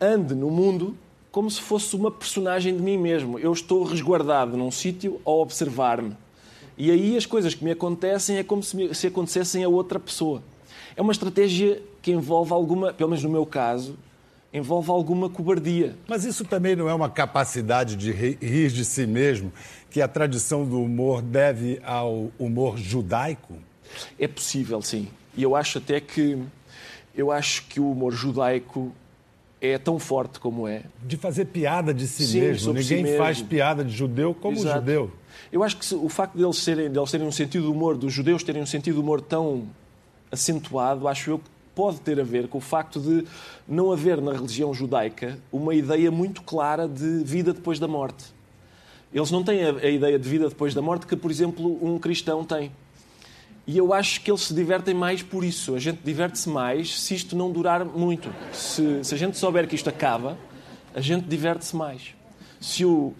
ande 0.00 0.34
no 0.34 0.50
mundo 0.50 0.96
como 1.30 1.50
se 1.50 1.60
fosse 1.60 1.96
uma 1.96 2.10
personagem 2.10 2.76
de 2.76 2.82
mim 2.82 2.96
mesmo. 2.96 3.38
Eu 3.38 3.52
estou 3.52 3.82
resguardado 3.82 4.56
num 4.56 4.70
sítio 4.70 5.20
a 5.24 5.30
observar-me. 5.30 6.16
E 6.78 6.90
aí 6.90 7.16
as 7.16 7.26
coisas 7.26 7.54
que 7.54 7.64
me 7.64 7.72
acontecem 7.72 8.36
é 8.36 8.44
como 8.44 8.62
se, 8.62 8.94
se 8.94 9.06
acontecessem 9.08 9.64
a 9.64 9.68
outra 9.68 9.98
pessoa. 9.98 10.42
É 10.96 11.02
uma 11.02 11.12
estratégia 11.12 11.82
que 12.00 12.12
envolve 12.12 12.52
alguma, 12.52 12.92
pelo 12.92 13.10
menos 13.10 13.24
no 13.24 13.30
meu 13.30 13.44
caso, 13.44 13.96
envolve 14.52 14.90
alguma 14.90 15.28
cobardia. 15.28 15.96
Mas 16.06 16.24
isso 16.24 16.44
também 16.44 16.76
não 16.76 16.88
é 16.88 16.94
uma 16.94 17.10
capacidade 17.10 17.96
de 17.96 18.12
rir 18.12 18.70
de 18.70 18.84
si 18.84 19.04
mesmo 19.04 19.52
que 19.90 20.00
a 20.00 20.06
tradição 20.06 20.64
do 20.64 20.80
humor 20.80 21.20
deve 21.20 21.80
ao 21.84 22.30
humor 22.38 22.78
judaico? 22.78 23.54
É 24.18 24.28
possível, 24.28 24.80
sim. 24.80 25.08
E 25.36 25.42
eu 25.42 25.56
acho 25.56 25.78
até 25.78 26.00
que 26.00 26.38
eu 27.16 27.32
acho 27.32 27.66
que 27.66 27.80
o 27.80 27.90
humor 27.90 28.12
judaico 28.12 28.92
é 29.72 29.78
tão 29.78 29.98
forte 29.98 30.38
como 30.38 30.68
é. 30.68 30.82
De 31.02 31.16
fazer 31.16 31.46
piada 31.46 31.94
de 31.94 32.06
si 32.06 32.26
Sim, 32.26 32.40
mesmo. 32.40 32.72
Ninguém 32.72 32.98
si 32.98 33.02
mesmo. 33.02 33.18
faz 33.18 33.40
piada 33.42 33.84
de 33.84 33.92
judeu 33.92 34.34
como 34.34 34.56
Exato. 34.56 34.80
judeu. 34.80 35.10
Eu 35.50 35.62
acho 35.62 35.76
que 35.76 35.94
o 35.94 36.08
facto 36.08 36.36
deles 36.36 36.56
serem, 36.56 36.90
deles 36.90 37.10
terem 37.10 37.26
um 37.26 37.32
sentido 37.32 37.64
de 37.64 37.70
humor, 37.70 37.96
dos 37.96 38.12
judeus 38.12 38.42
terem 38.42 38.62
um 38.62 38.66
sentido 38.66 38.94
de 38.94 39.00
humor 39.00 39.20
tão 39.20 39.64
acentuado, 40.30 41.06
acho 41.08 41.30
eu 41.30 41.38
que 41.38 41.44
pode 41.74 42.00
ter 42.00 42.20
a 42.20 42.24
ver 42.24 42.48
com 42.48 42.58
o 42.58 42.60
facto 42.60 43.00
de 43.00 43.24
não 43.66 43.92
haver 43.92 44.20
na 44.20 44.32
religião 44.32 44.72
judaica 44.72 45.38
uma 45.50 45.74
ideia 45.74 46.10
muito 46.10 46.42
clara 46.42 46.88
de 46.88 47.22
vida 47.24 47.52
depois 47.52 47.78
da 47.78 47.88
morte. 47.88 48.26
Eles 49.12 49.30
não 49.30 49.44
têm 49.44 49.64
a, 49.64 49.70
a 49.70 49.88
ideia 49.88 50.18
de 50.18 50.28
vida 50.28 50.48
depois 50.48 50.74
da 50.74 50.82
morte 50.82 51.06
que, 51.06 51.16
por 51.16 51.30
exemplo, 51.30 51.78
um 51.84 51.98
cristão 51.98 52.44
tem. 52.44 52.70
E 53.66 53.78
eu 53.78 53.94
acho 53.94 54.20
que 54.20 54.30
eles 54.30 54.42
se 54.42 54.54
divertem 54.54 54.94
mais 54.94 55.22
por 55.22 55.42
isso. 55.42 55.74
A 55.74 55.78
gente 55.78 56.00
diverte-se 56.04 56.48
mais 56.48 57.00
se 57.00 57.14
isto 57.14 57.34
não 57.34 57.50
durar 57.50 57.84
muito. 57.84 58.32
Se, 58.52 59.02
se 59.02 59.14
a 59.14 59.18
gente 59.18 59.38
souber 59.38 59.66
que 59.66 59.74
isto 59.74 59.88
acaba, 59.88 60.36
a 60.94 61.00
gente 61.00 61.24
diverte-se 61.24 61.74
mais. 61.74 62.14
Se, 62.60 62.84
o, 62.84 63.14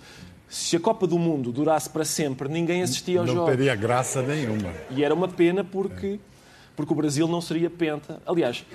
se 0.49 0.76
a 0.76 0.81
Copa 0.81 1.06
do 1.06 1.19
Mundo 1.19 1.50
durasse 1.50 1.88
para 1.88 2.05
sempre, 2.05 2.49
ninguém 2.49 2.82
assistia 2.82 3.20
aos 3.20 3.29
não 3.29 3.35
jogos. 3.37 3.50
Não 3.50 3.56
teria 3.56 3.75
graça 3.75 4.20
nenhuma. 4.20 4.70
E 4.91 5.02
era 5.02 5.14
uma 5.14 5.29
pena 5.29 5.64
porque, 5.64 6.20
porque 6.76 6.93
o 6.93 6.97
Brasil 6.97 7.26
não 7.26 7.40
seria 7.40 7.70
penta. 7.70 8.20
Aliás, 8.26 8.67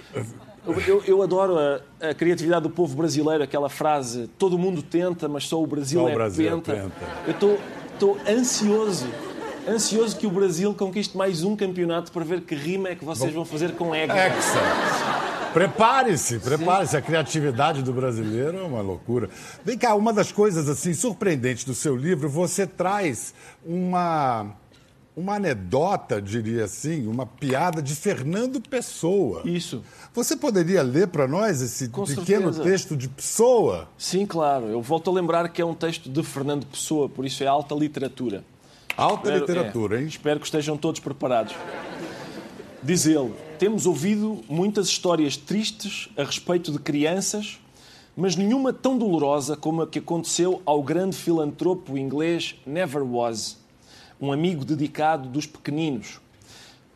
eu, 0.87 1.03
eu 1.05 1.21
adoro 1.21 1.55
a, 1.57 1.81
a, 2.09 2.13
criatividade 2.15 2.63
do 2.63 2.69
povo 2.71 2.95
brasileiro, 2.95 3.43
aquela 3.43 3.69
frase: 3.69 4.27
todo 4.39 4.57
mundo 4.57 4.81
tenta, 4.81 5.27
mas 5.27 5.47
só 5.47 5.61
o 5.61 5.67
Brasil, 5.67 6.01
só 6.01 6.09
é, 6.09 6.11
o 6.11 6.15
Brasil 6.15 6.47
é 6.47 6.49
penta. 6.49 6.71
é 6.71 6.75
penta. 6.81 7.05
Eu 7.27 7.57
estou 7.93 8.17
ansioso 8.27 9.07
ansioso 9.67 10.15
que 10.17 10.27
o 10.27 10.31
Brasil 10.31 10.73
conquiste 10.73 11.17
mais 11.17 11.43
um 11.43 11.55
campeonato 11.55 12.11
para 12.11 12.23
ver 12.23 12.41
que 12.41 12.55
rima 12.55 12.89
é 12.89 12.95
que 12.95 13.05
vocês 13.05 13.33
vão 13.33 13.45
fazer 13.45 13.73
com 13.73 13.93
Hexa. 13.93 14.17
Hexa. 14.17 14.59
Prepare-se, 15.53 16.39
prepare-se. 16.39 16.95
A 16.95 17.01
criatividade 17.01 17.81
do 17.81 17.91
brasileiro 17.91 18.59
é 18.59 18.61
uma 18.61 18.81
loucura. 18.81 19.29
Vem 19.65 19.77
cá, 19.77 19.95
uma 19.95 20.13
das 20.13 20.31
coisas 20.31 20.69
assim 20.69 20.93
surpreendentes 20.93 21.63
do 21.63 21.73
seu 21.73 21.95
livro, 21.95 22.29
você 22.29 22.67
traz 22.67 23.33
uma 23.65 24.55
uma 25.19 25.35
anedota, 25.35 26.21
diria 26.21 26.63
assim, 26.63 27.05
uma 27.05 27.25
piada 27.25 27.81
de 27.81 27.93
Fernando 27.93 28.61
Pessoa. 28.61 29.41
Isso. 29.43 29.83
Você 30.13 30.35
poderia 30.37 30.81
ler 30.81 31.07
para 31.09 31.27
nós 31.27 31.61
esse 31.61 31.89
Com 31.89 32.05
pequeno 32.05 32.53
certeza. 32.53 32.63
texto 32.63 32.95
de 32.95 33.09
Pessoa? 33.09 33.89
Sim, 33.97 34.25
claro. 34.25 34.67
Eu 34.67 34.81
volto 34.81 35.09
a 35.09 35.13
lembrar 35.13 35.49
que 35.49 35.61
é 35.61 35.65
um 35.65 35.73
texto 35.73 36.09
de 36.09 36.23
Fernando 36.23 36.65
Pessoa, 36.65 37.09
por 37.09 37.25
isso 37.25 37.43
é 37.43 37.47
alta 37.47 37.75
literatura. 37.75 38.45
Alta 38.99 39.29
espero, 39.29 39.39
literatura, 39.39 39.97
é, 39.97 40.01
hein? 40.01 40.07
Espero 40.07 40.39
que 40.41 40.45
estejam 40.45 40.75
todos 40.75 40.99
preparados. 40.99 41.55
Diz 42.83 43.05
ele: 43.05 43.33
Temos 43.57 43.85
ouvido 43.85 44.43
muitas 44.49 44.87
histórias 44.87 45.37
tristes 45.37 46.09
a 46.17 46.23
respeito 46.25 46.69
de 46.69 46.79
crianças, 46.79 47.61
mas 48.13 48.35
nenhuma 48.35 48.73
tão 48.73 48.97
dolorosa 48.97 49.55
como 49.55 49.83
a 49.83 49.87
que 49.87 49.99
aconteceu 49.99 50.61
ao 50.65 50.83
grande 50.83 51.15
filantropo 51.15 51.97
inglês 51.97 52.55
Never 52.65 53.03
Was, 53.03 53.57
um 54.19 54.33
amigo 54.33 54.65
dedicado 54.65 55.29
dos 55.29 55.45
pequeninos. 55.45 56.19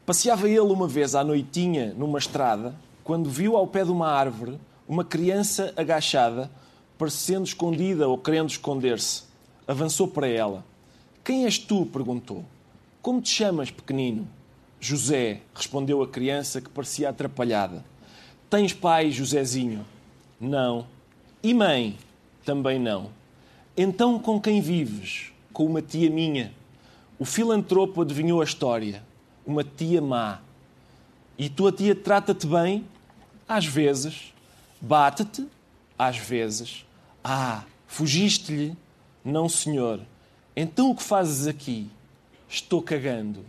Passeava 0.05 0.49
ele 0.49 0.59
uma 0.59 0.89
vez 0.89 1.15
à 1.15 1.23
noitinha 1.23 1.95
numa 1.97 2.19
estrada, 2.19 2.75
quando 3.01 3.29
viu 3.29 3.55
ao 3.55 3.65
pé 3.65 3.85
de 3.85 3.91
uma 3.91 4.09
árvore 4.09 4.59
uma 4.85 5.05
criança 5.05 5.73
agachada, 5.77 6.51
parecendo 6.97 7.45
escondida 7.45 8.09
ou 8.09 8.17
querendo 8.17 8.49
esconder-se. 8.49 9.23
Avançou 9.65 10.05
para 10.05 10.27
ela. 10.27 10.65
Quem 11.23 11.45
és 11.45 11.57
tu? 11.57 11.85
perguntou. 11.85 12.43
Como 13.01 13.21
te 13.21 13.29
chamas, 13.29 13.71
pequenino? 13.71 14.27
José, 14.79 15.41
respondeu 15.55 16.01
a 16.01 16.07
criança 16.07 16.59
que 16.59 16.69
parecia 16.69 17.09
atrapalhada. 17.09 17.85
Tens 18.49 18.73
pai, 18.73 19.11
Josézinho? 19.11 19.85
Não. 20.39 20.85
E 21.41 21.53
mãe? 21.53 21.97
Também 22.45 22.77
não. 22.77 23.09
Então 23.75 24.19
com 24.19 24.39
quem 24.39 24.61
vives? 24.61 25.31
Com 25.53 25.65
uma 25.65 25.81
tia 25.81 26.09
minha. 26.09 26.53
O 27.17 27.25
filantropo 27.25 28.01
adivinhou 28.01 28.41
a 28.41 28.43
história. 28.43 29.01
Uma 29.45 29.63
tia 29.63 30.01
má. 30.01 30.39
E 31.37 31.49
tua 31.49 31.71
tia 31.71 31.95
trata-te 31.95 32.45
bem? 32.45 32.85
Às 33.47 33.65
vezes. 33.65 34.33
Bate-te? 34.81 35.47
Às 35.97 36.17
vezes. 36.17 36.85
Ah, 37.23 37.63
Fugiste-lhe? 37.87 38.75
Não, 39.23 39.47
senhor. 39.47 40.01
Então 40.55 40.91
o 40.91 40.95
que 40.95 41.01
fazes 41.01 41.47
aqui? 41.47 41.89
Estou 42.47 42.81
cagando. 42.81 43.43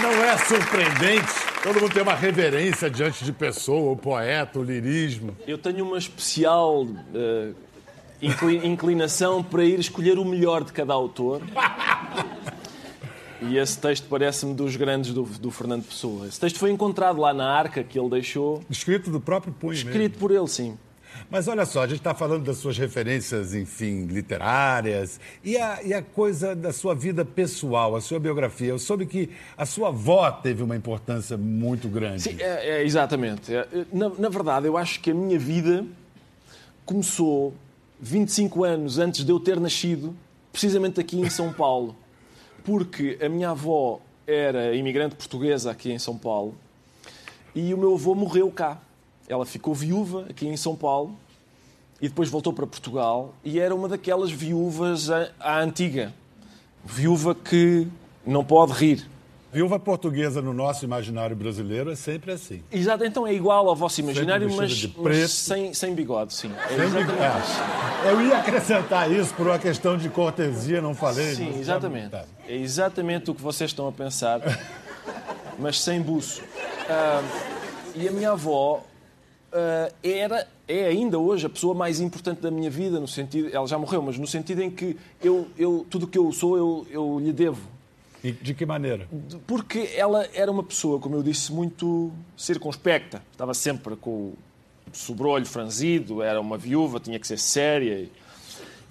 Não 0.00 0.24
é 0.24 0.38
surpreendente. 0.38 1.44
Todo 1.62 1.80
mundo 1.80 1.92
tem 1.92 2.02
uma 2.02 2.14
reverência 2.14 2.88
diante 2.88 3.24
de 3.24 3.32
pessoa, 3.32 3.92
o 3.92 3.96
poeta, 3.96 4.58
o 4.60 4.62
lirismo. 4.62 5.36
Eu 5.46 5.58
tenho 5.58 5.84
uma 5.84 5.98
especial 5.98 6.82
uh, 6.82 7.54
incli 8.22 8.64
inclinação 8.64 9.42
para 9.42 9.64
ir 9.64 9.80
escolher 9.80 10.18
o 10.18 10.24
melhor 10.24 10.62
de 10.62 10.72
cada 10.72 10.92
autor. 10.92 11.42
E 13.50 13.58
esse 13.58 13.78
texto 13.78 14.06
parece-me 14.08 14.54
dos 14.54 14.76
grandes 14.76 15.12
do, 15.12 15.22
do, 15.22 15.50
Fernando 15.50 15.84
Pessoa. 15.84 16.26
Esse 16.26 16.40
texto 16.40 16.58
foi 16.58 16.70
encontrado 16.70 17.20
lá 17.20 17.32
na 17.34 17.48
arca 17.48 17.82
que 17.82 17.98
ele 17.98 18.08
deixou. 18.08 18.62
Escrito 18.70 19.10
do 19.10 19.20
próprio 19.20 19.52
punho 19.52 19.74
Escrito 19.74 19.98
mesmo. 19.98 20.18
por 20.18 20.30
ele, 20.30 20.48
sim. 20.48 20.76
Mas 21.30 21.48
olha 21.48 21.64
só, 21.64 21.82
a 21.82 21.86
gente 21.86 21.98
está 21.98 22.14
falando 22.14 22.44
das 22.44 22.58
suas 22.58 22.76
referências, 22.76 23.54
enfim, 23.54 24.06
literárias, 24.06 25.20
e 25.42 25.56
a, 25.56 25.82
e 25.82 25.94
a 25.94 26.02
coisa 26.02 26.54
da 26.54 26.72
sua 26.72 26.94
vida 26.94 27.24
pessoal, 27.24 27.94
a 27.96 28.00
sua 28.00 28.18
biografia. 28.18 28.68
Eu 28.68 28.78
soube 28.78 29.06
que 29.06 29.30
a 29.56 29.64
sua 29.64 29.88
avó 29.88 30.30
teve 30.30 30.62
uma 30.62 30.76
importância 30.76 31.36
muito 31.36 31.88
grande. 31.88 32.22
Sim, 32.22 32.36
é, 32.38 32.78
é 32.78 32.84
exatamente. 32.84 33.54
É, 33.54 33.66
na, 33.92 34.08
na 34.10 34.28
verdade, 34.28 34.66
eu 34.66 34.76
acho 34.76 35.00
que 35.00 35.10
a 35.10 35.14
minha 35.14 35.38
vida 35.38 35.84
começou 36.84 37.54
25 38.00 38.64
anos 38.64 38.98
antes 38.98 39.24
de 39.24 39.30
eu 39.30 39.40
ter 39.40 39.58
nascido, 39.58 40.14
precisamente 40.52 41.00
aqui 41.00 41.18
em 41.18 41.30
São 41.30 41.52
Paulo. 41.52 41.96
Porque 42.64 43.18
a 43.22 43.28
minha 43.28 43.50
avó 43.50 44.00
era 44.26 44.74
imigrante 44.74 45.14
portuguesa 45.14 45.70
aqui 45.70 45.92
em 45.92 45.98
São 45.98 46.16
Paulo 46.16 46.54
e 47.54 47.72
o 47.72 47.78
meu 47.78 47.94
avô 47.94 48.14
morreu 48.14 48.50
cá. 48.50 48.78
Ela 49.28 49.46
ficou 49.46 49.74
viúva 49.74 50.26
aqui 50.30 50.46
em 50.46 50.56
São 50.56 50.74
Paulo 50.74 51.16
e 52.00 52.08
depois 52.08 52.28
voltou 52.28 52.52
para 52.52 52.66
Portugal 52.66 53.34
e 53.44 53.60
era 53.60 53.74
uma 53.74 53.88
daquelas 53.88 54.30
viúvas 54.30 55.10
à, 55.10 55.60
antiga. 55.60 56.12
Viúva 56.84 57.34
que 57.34 57.86
não 58.26 58.44
pode 58.44 58.72
rir. 58.72 59.08
Viúva 59.52 59.78
portuguesa 59.78 60.42
no 60.42 60.52
nosso 60.52 60.84
imaginário 60.84 61.36
brasileiro 61.36 61.90
é 61.90 61.94
sempre 61.94 62.32
assim. 62.32 62.62
Exato, 62.72 63.04
então 63.04 63.26
é 63.26 63.32
igual 63.32 63.68
ao 63.68 63.76
vosso 63.76 64.00
imaginário, 64.00 64.52
mas, 64.52 64.86
mas, 64.96 65.30
sem, 65.30 65.72
sem 65.72 65.94
bigode, 65.94 66.34
sim. 66.34 66.50
É 66.70 66.76
sem 66.76 66.90
bigode. 66.90 67.22
É. 67.22 67.93
Eu 68.04 68.20
ia 68.20 68.38
acrescentar 68.38 69.10
isso 69.10 69.32
por 69.34 69.46
uma 69.46 69.58
questão 69.58 69.96
de 69.96 70.10
cortesia, 70.10 70.82
não 70.82 70.94
falei. 70.94 71.34
Sim, 71.34 71.58
exatamente. 71.58 72.10
Tá. 72.10 72.26
É 72.46 72.54
exatamente 72.54 73.30
o 73.30 73.34
que 73.34 73.40
vocês 73.40 73.70
estão 73.70 73.88
a 73.88 73.92
pensar, 73.92 74.40
mas 75.58 75.80
sem 75.80 76.02
buço. 76.02 76.42
Uh, 76.42 77.24
e 77.94 78.06
a 78.06 78.12
minha 78.12 78.32
avó 78.32 78.84
uh, 79.52 79.94
era, 80.02 80.46
é 80.68 80.84
ainda 80.84 81.18
hoje 81.18 81.46
a 81.46 81.48
pessoa 81.48 81.74
mais 81.74 81.98
importante 81.98 82.42
da 82.42 82.50
minha 82.50 82.68
vida, 82.68 83.00
no 83.00 83.08
sentido, 83.08 83.48
ela 83.50 83.66
já 83.66 83.78
morreu, 83.78 84.02
mas 84.02 84.18
no 84.18 84.26
sentido 84.26 84.62
em 84.62 84.70
que 84.70 84.98
eu, 85.22 85.48
eu 85.56 85.86
tudo 85.88 86.04
o 86.04 86.06
que 86.06 86.18
eu 86.18 86.30
sou, 86.30 86.58
eu, 86.58 86.86
eu 86.90 87.18
lhe 87.18 87.32
devo. 87.32 87.74
E 88.22 88.32
de 88.32 88.52
que 88.52 88.66
maneira? 88.66 89.08
Porque 89.46 89.90
ela 89.96 90.26
era 90.34 90.50
uma 90.50 90.62
pessoa, 90.62 90.98
como 90.98 91.14
eu 91.14 91.22
disse, 91.22 91.52
muito 91.52 92.10
circunspecta. 92.36 93.22
Estava 93.32 93.54
sempre 93.54 93.96
com 93.96 94.32
o 94.94 94.96
sobrolho 94.96 95.44
franzido, 95.44 96.22
era 96.22 96.40
uma 96.40 96.56
viúva, 96.56 97.00
tinha 97.00 97.18
que 97.18 97.26
ser 97.26 97.38
séria. 97.38 98.08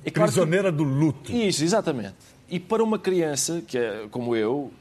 E, 0.05 0.11
claro 0.11 0.31
Prisioneira 0.31 0.71
que... 0.71 0.77
do 0.77 0.83
luto. 0.83 1.31
Isso, 1.31 1.63
exatamente. 1.63 2.15
E 2.49 2.59
para 2.59 2.83
uma 2.83 2.99
criança, 2.99 3.63
que 3.65 3.77
é 3.77 4.05
como 4.11 4.35
eu, 4.35 4.71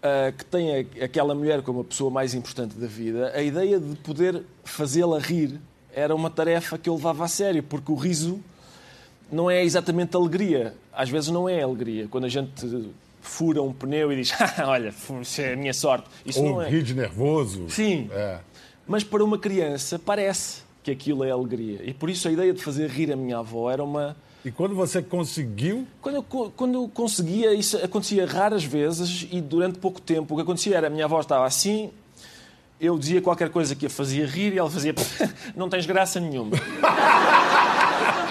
uh, 0.00 0.32
que 0.36 0.44
tem 0.44 0.70
a, 0.74 1.04
aquela 1.04 1.34
mulher 1.34 1.62
como 1.62 1.80
a 1.80 1.84
pessoa 1.84 2.10
mais 2.10 2.34
importante 2.34 2.76
da 2.76 2.86
vida, 2.86 3.32
a 3.34 3.42
ideia 3.42 3.78
de 3.80 3.96
poder 3.96 4.42
fazê-la 4.64 5.18
rir 5.18 5.60
era 5.92 6.14
uma 6.14 6.30
tarefa 6.30 6.78
que 6.78 6.88
eu 6.88 6.94
levava 6.94 7.24
a 7.24 7.28
sério, 7.28 7.62
porque 7.62 7.90
o 7.90 7.96
riso 7.96 8.40
não 9.30 9.50
é 9.50 9.64
exatamente 9.64 10.16
alegria. 10.16 10.74
Às 10.92 11.10
vezes 11.10 11.30
não 11.30 11.48
é 11.48 11.62
alegria. 11.62 12.06
Quando 12.08 12.24
a 12.24 12.28
gente 12.28 12.92
fura 13.20 13.60
um 13.60 13.72
pneu 13.72 14.12
e 14.12 14.16
diz, 14.16 14.32
olha, 14.64 14.94
isso 15.20 15.40
é 15.40 15.52
a 15.52 15.56
minha 15.56 15.74
sorte. 15.74 16.08
Isso 16.24 16.40
Ou 16.42 16.50
não 16.50 16.62
é. 16.62 16.70
nervoso. 16.70 17.68
Sim. 17.68 18.08
É. 18.12 18.38
Mas 18.90 19.04
para 19.04 19.22
uma 19.22 19.38
criança 19.38 20.00
parece 20.00 20.62
que 20.82 20.90
aquilo 20.90 21.22
é 21.22 21.30
alegria. 21.30 21.80
E 21.84 21.94
por 21.94 22.10
isso 22.10 22.26
a 22.26 22.32
ideia 22.32 22.52
de 22.52 22.60
fazer 22.60 22.90
rir 22.90 23.12
a 23.12 23.14
minha 23.16 23.38
avó 23.38 23.70
era 23.70 23.84
uma 23.84 24.16
e 24.44 24.50
quando 24.50 24.74
você 24.74 25.00
conseguiu? 25.00 25.86
Quando 26.00 26.14
eu, 26.14 26.22
quando 26.22 26.74
eu 26.74 26.88
conseguia, 26.88 27.54
isso 27.54 27.76
acontecia 27.76 28.26
raras 28.26 28.64
vezes 28.64 29.28
e 29.30 29.40
durante 29.40 29.78
pouco 29.78 30.00
tempo. 30.00 30.32
O 30.34 30.36
que 30.36 30.42
acontecia 30.42 30.76
era 30.76 30.88
a 30.88 30.90
minha 30.90 31.04
avó 31.04 31.20
estava 31.20 31.44
assim, 31.46 31.90
eu 32.80 32.98
dizia 32.98 33.22
qualquer 33.22 33.50
coisa 33.50 33.76
que 33.76 33.86
a 33.86 33.90
fazia 33.90 34.26
rir 34.26 34.54
e 34.54 34.58
ela 34.58 34.70
fazia 34.70 34.92
não 35.54 35.68
tens 35.68 35.86
graça 35.86 36.18
nenhuma. 36.18 36.56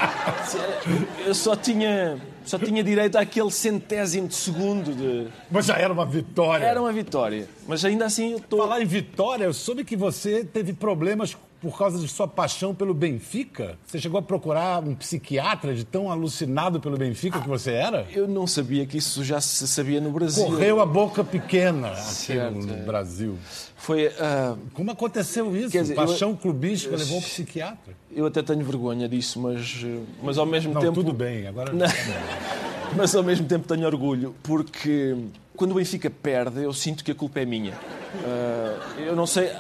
eu 1.26 1.34
só 1.34 1.56
tinha, 1.56 2.20
só 2.46 2.58
tinha 2.58 2.84
direito 2.84 3.18
àquele 3.18 3.52
centésimo 3.52 4.28
de 4.28 4.36
segundo 4.36 4.96
de. 4.96 5.28
Mas 5.50 5.66
já 5.66 5.78
era 5.78 5.92
uma 5.92 6.06
vitória. 6.06 6.66
Era 6.66 6.82
uma 6.82 6.92
vitória. 6.92 7.48
Mas 7.68 7.84
ainda 7.84 8.06
assim 8.06 8.32
eu 8.32 8.38
estou. 8.38 8.60
Tô... 8.60 8.68
Falar 8.68 8.82
em 8.82 8.86
vitória, 8.86 9.46
eu 9.46 9.54
soube 9.54 9.84
que 9.84 9.96
você 9.96 10.44
teve 10.44 10.74
problemas 10.74 11.36
por 11.62 11.78
causa 11.78 12.00
de 12.00 12.08
sua 12.08 12.28
paixão 12.28 12.74
pelo 12.74 12.94
Benfica? 12.94 13.78
Você 13.86 14.00
chegou 14.00 14.20
a 14.20 14.22
procurar 14.22 14.84
um 14.84 14.96
psiquiatra 14.96 15.74
de 15.74 15.84
tão 15.84 16.12
alucinado 16.12 16.80
pelo 16.80 16.98
Benfica 16.98 17.40
que 17.40 17.48
você 17.48 17.72
era? 17.72 18.08
Eu 18.14 18.28
não 18.28 18.48
sabia 18.48 18.86
que 18.86 18.98
isso 18.98 19.24
já 19.24 19.42
se 19.42 19.68
sabia 19.68 20.00
no 20.00 20.12
Brasil. 20.12 20.46
Correu 20.46 20.82
a 20.82 20.86
boca 20.86 21.24
pequena 21.24 21.90
aqui 21.92 22.34
no. 22.36 22.86
Brasil. 22.86 23.38
Foi. 23.76 24.08
Uh... 24.08 24.58
Como 24.74 24.92
aconteceu 24.92 25.56
isso? 25.56 25.70
Dizer, 25.70 25.96
paixão 25.96 26.32
eu... 26.32 26.38
clubística 26.38 26.96
levou 26.96 27.18
ao 27.18 27.22
psiquiatra. 27.22 27.94
Eu 28.12 28.26
até 28.26 28.42
tenho 28.42 28.64
vergonha 28.64 29.08
disso, 29.08 29.40
mas, 29.40 29.86
mas 30.24 30.38
ao 30.38 30.46
mesmo 30.46 30.74
não, 30.74 30.82
tempo. 30.82 30.94
Tudo 30.94 31.14
bem, 31.14 31.48
agora. 31.48 31.74
Mas 32.96 33.14
ao 33.14 33.22
mesmo 33.22 33.46
tempo 33.46 33.68
tenho 33.68 33.86
orgulho, 33.86 34.36
porque 34.42 35.16
quando 35.60 35.72
o 35.72 35.76
Benfica 35.76 36.10
perde, 36.10 36.64
eu 36.64 36.72
sinto 36.72 37.04
que 37.04 37.12
a 37.12 37.16
culpa 37.16 37.42
é 37.42 37.46
minha. 37.46 37.74
Uh, 37.74 39.02
eu 39.02 39.14
não 39.14 39.28
sei, 39.28 39.52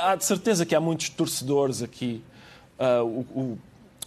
há 0.00 0.16
de 0.16 0.24
certeza 0.24 0.66
que 0.66 0.74
há 0.74 0.80
muitos 0.80 1.08
torcedores 1.10 1.80
aqui. 1.80 2.24
Uh, 2.76 3.04
o, 3.04 3.40
o, 3.40 3.58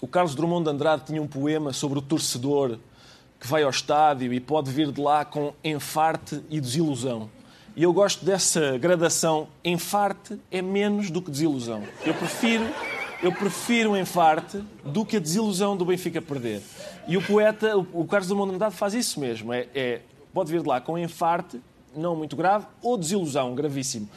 o, 0.01 0.07
Carlos 0.09 0.35
Drummond 0.35 0.65
de 0.65 0.71
Andrade 0.71 1.03
tinha 1.05 1.21
um 1.21 1.27
poema 1.27 1.71
sobre 1.71 1.99
o 1.99 2.01
torcedor 2.01 2.77
que 3.39 3.47
vai 3.47 3.63
ao 3.63 3.69
estádio 3.69 4.33
e 4.33 4.41
pode 4.41 4.69
vir 4.71 4.91
de 4.91 4.99
lá 4.99 5.23
com 5.23 5.53
enfarte 5.63 6.43
e 6.49 6.59
desilusão. 6.59 7.29
E 7.77 7.83
eu 7.83 7.93
gosto 7.93 8.25
dessa 8.25 8.77
gradação. 8.77 9.47
Enfarte 9.63 10.37
é 10.51 10.61
menos 10.61 11.09
do 11.09 11.21
que 11.21 11.31
desilusão. 11.31 11.81
Eu 12.05 12.13
prefiro, 12.13 12.65
eu 13.23 13.31
prefiro 13.31 13.91
o 13.91 13.97
enfarte 13.97 14.61
do 14.83 15.05
que 15.05 15.15
a 15.15 15.19
desilusão 15.19 15.77
do 15.77 15.85
Benfica 15.85 16.21
perder. 16.21 16.61
E 17.07 17.15
o 17.15 17.21
poeta, 17.21 17.77
o 17.77 18.05
Carlos 18.05 18.27
Drummond 18.27 18.49
de 18.49 18.55
Andrade 18.55 18.75
faz 18.75 18.93
isso 18.93 19.17
mesmo. 19.21 19.53
É, 19.53 19.67
é 19.73 20.01
pode 20.37 20.51
vir 20.51 20.61
de 20.61 20.67
lá 20.67 20.79
com 20.79 20.99
enfarte 20.99 21.59
não 21.95 22.15
muito 22.15 22.35
grave, 22.35 22.67
ou 22.83 22.95
desilusão, 22.95 23.55
gravíssimo. 23.55 24.07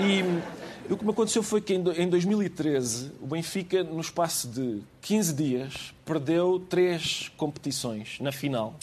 E 0.00 0.92
o 0.92 0.96
que 0.96 1.04
me 1.04 1.12
aconteceu 1.12 1.44
foi 1.44 1.60
que 1.60 1.72
em 1.72 2.08
2013 2.08 3.12
o 3.20 3.26
Benfica, 3.28 3.84
no 3.84 4.00
espaço 4.00 4.48
de 4.48 4.80
15 5.00 5.32
dias, 5.32 5.94
perdeu 6.04 6.58
três 6.68 7.30
competições 7.36 8.18
na 8.20 8.32
final. 8.32 8.74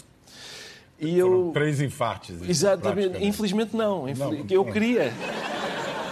E 0.98 1.20
Foram 1.20 1.48
eu... 1.48 1.52
três 1.54 1.82
infartes. 1.82 2.42
Exatamente. 2.48 3.22
Infelizmente 3.22 3.76
não. 3.76 4.08
não 4.08 4.46
eu 4.50 4.64
queria. 4.64 5.12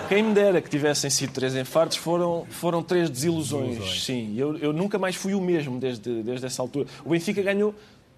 Quem 0.09 0.23
me 0.23 0.33
dera 0.33 0.61
que 0.61 0.69
tivessem 0.69 1.09
sido 1.09 1.31
três 1.31 1.55
infartos, 1.55 1.95
foram, 1.95 2.45
foram 2.49 2.83
três 2.83 3.09
desilusões. 3.09 3.69
desilusões. 3.69 4.03
Sim, 4.03 4.35
eu, 4.37 4.57
eu 4.57 4.73
nunca 4.73 4.99
mais 4.99 5.15
fui 5.15 5.33
o 5.33 5.39
mesmo 5.39 5.79
desde, 5.79 6.21
desde 6.21 6.45
essa 6.45 6.61
altura. 6.61 6.85
O 7.05 7.11
Benfica 7.11 7.41
ganhou 7.41 7.73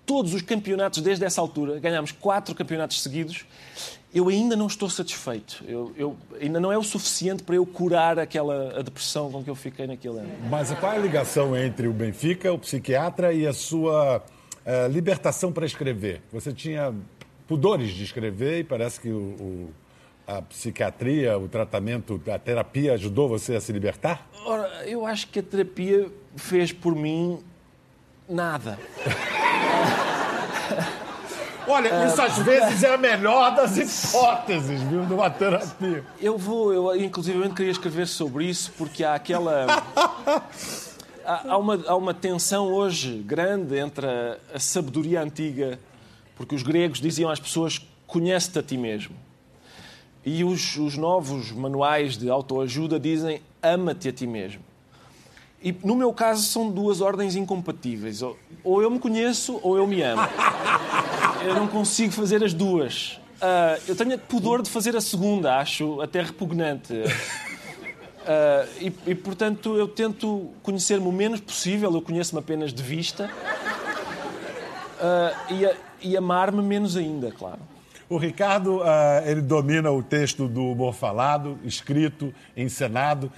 todos 0.08 0.34
os 0.34 0.42
campeonatos 0.42 1.02
desde 1.02 1.26
essa 1.26 1.42
altura, 1.42 1.80
ganhámos 1.80 2.14
quatro 2.14 2.56
campeonatos 2.56 3.04
seguidos, 3.04 3.46
eu 4.16 4.30
ainda 4.30 4.56
não 4.56 4.68
estou 4.68 4.90
satisfeito. 4.90 5.64
Eu, 5.68 5.94
eu, 5.98 6.18
ainda 6.42 6.62
não 6.62 6.72
é 6.72 6.78
o 6.78 6.82
suficiente 6.82 7.44
para 7.44 7.56
eu 7.56 7.66
curar 7.66 8.18
aquela 8.18 8.80
a 8.80 8.82
depressão 8.82 9.30
com 9.30 9.44
que 9.44 9.50
eu 9.50 9.56
fiquei 9.56 9.86
naquele 9.86 10.20
ano. 10.20 10.30
Mas 10.50 10.72
qual 10.76 10.94
é 10.94 10.96
a 10.96 11.00
ligação 11.00 11.56
entre 11.56 11.88
o 11.88 11.94
Benfica, 11.94 12.52
o 12.52 12.58
psiquiatra 12.58 13.34
e 13.34 13.46
a 13.46 13.52
sua 13.52 14.18
uh, 14.20 14.90
libertação 14.90 15.52
para 15.52 15.66
escrever? 15.66 16.22
Você 16.32 16.54
tinha 16.54 16.96
pudores 17.46 17.90
de 17.90 18.06
escrever 18.06 18.60
e 18.60 18.64
parece 18.64 19.02
que 19.02 19.10
o, 19.10 19.20
o, 19.20 19.70
a 20.26 20.42
psiquiatria, 20.42 21.38
o 21.38 21.50
tratamento, 21.50 22.20
a 22.34 22.40
terapia 22.40 22.94
ajudou 22.94 23.28
você 23.28 23.56
a 23.56 23.62
se 23.62 23.74
libertar? 23.74 24.26
Ora, 24.46 24.88
eu 24.88 25.06
acho 25.06 25.28
que 25.28 25.40
a 25.40 25.44
terapia 25.44 26.10
fez 26.38 26.72
por 26.72 26.96
mim 26.96 27.40
nada. 28.28 28.80
Olha, 31.68 32.08
isso 32.08 32.22
às 32.22 32.38
vezes 32.38 32.82
é 32.82 32.94
a 32.94 32.98
melhor 32.98 33.54
das 33.54 33.78
hipóteses, 33.78 34.82
viu, 34.84 35.06
de 35.06 35.14
uma 35.14 35.30
terapia. 35.30 36.04
Eu 36.22 36.38
vou, 36.38 36.74
eu 36.74 36.96
inclusive 36.96 37.50
queria 37.50 37.72
escrever 37.72 38.08
sobre 38.08 38.46
isso 38.46 38.72
porque 38.78 39.04
há 39.04 39.16
aquela. 39.16 39.66
há, 41.26 41.58
uma, 41.58 41.84
há 41.86 41.96
uma 41.96 42.14
tensão 42.14 42.72
hoje 42.72 43.22
grande 43.26 43.78
entre 43.78 44.08
a, 44.08 44.38
a 44.54 44.60
sabedoria 44.60 45.22
antiga, 45.22 45.78
porque 46.38 46.56
os 46.56 46.64
gregos 46.64 47.02
diziam 47.02 47.30
às 47.30 47.40
pessoas: 47.40 47.86
conhece-te 48.08 48.60
a 48.60 48.64
ti 48.64 48.78
mesmo. 48.78 49.16
E 50.26 50.46
os, 50.46 50.78
os 50.78 50.98
novos 50.98 51.52
manuais 51.52 52.18
de 52.18 52.30
autoajuda 52.30 52.98
dizem 52.98 53.42
ama-te 53.62 54.08
a 54.08 54.14
ti 54.14 54.26
mesmo. 54.26 54.62
E 55.62 55.76
no 55.84 55.96
meu 55.96 56.14
caso 56.14 56.44
são 56.44 56.70
duas 56.70 57.02
ordens 57.02 57.36
incompatíveis. 57.36 58.22
Ou, 58.22 58.82
eu 58.82 58.92
me 58.92 59.00
conheço 59.00 59.60
ou 59.64 59.78
eu 59.78 59.88
me 59.88 60.02
amo. 60.02 60.22
Eu 61.44 61.56
não 61.56 61.68
consigo 61.68 62.14
fazer 62.14 62.44
as 62.44 62.54
duas. 62.54 63.20
Uh, 63.38 63.82
eu 63.88 63.96
tenho 63.96 64.18
pudor 64.18 64.62
de 64.62 64.70
fazer 64.70 64.96
a 64.96 65.02
segunda, 65.02 65.58
acho 65.58 66.02
até 66.02 66.22
repugnante. 66.22 66.94
Uh, 66.94 67.06
e, 68.82 68.94
e, 69.12 69.16
portanto, 69.16 69.76
eu 69.78 69.88
tento 69.88 70.50
conhecer-me 70.64 71.08
o 71.08 71.12
menos 71.12 71.40
possível, 71.40 71.94
eu 71.94 72.02
conheço-me 72.02 72.40
apenas 72.40 72.74
de 72.74 72.82
vista. 72.82 73.30
Uh, 75.00 75.54
e, 75.54 76.10
e 76.10 76.18
amar-me 76.18 76.62
menos 76.62 76.98
ainda, 76.98 77.32
claro. 77.32 77.60
O 78.10 78.18
Ricardo, 78.18 78.82
ele 79.26 79.42
domina 79.42 79.92
o 79.92 80.02
texto 80.02 80.48
do 80.48 80.72
humor 80.72 80.94
falado, 80.94 81.60
escrito, 81.66 82.34
encenado. 82.56 83.30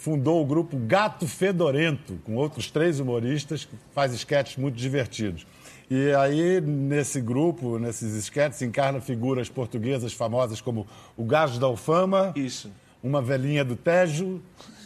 Fundou 0.00 0.40
o 0.40 0.46
grupo 0.46 0.78
Gato 0.78 1.28
Fedorento, 1.28 2.18
com 2.24 2.34
outros 2.34 2.70
três 2.70 3.00
humoristas, 3.00 3.66
que 3.66 3.76
faz 3.94 4.14
esquetes 4.14 4.56
muito 4.56 4.74
divertidos. 4.74 5.46
E 5.90 6.10
aí, 6.14 6.58
nesse 6.58 7.20
grupo, 7.20 7.78
nesses 7.78 8.14
esquetes, 8.14 8.62
encarna 8.62 8.98
figuras 9.02 9.50
portuguesas 9.50 10.14
famosas 10.14 10.58
como 10.58 10.86
o 11.18 11.24
Gajo 11.26 11.60
da 11.60 11.66
Alfama, 11.66 12.32
Isso. 12.34 12.72
uma 13.02 13.20
velhinha 13.20 13.62
do 13.62 13.76
Tejo, 13.76 14.40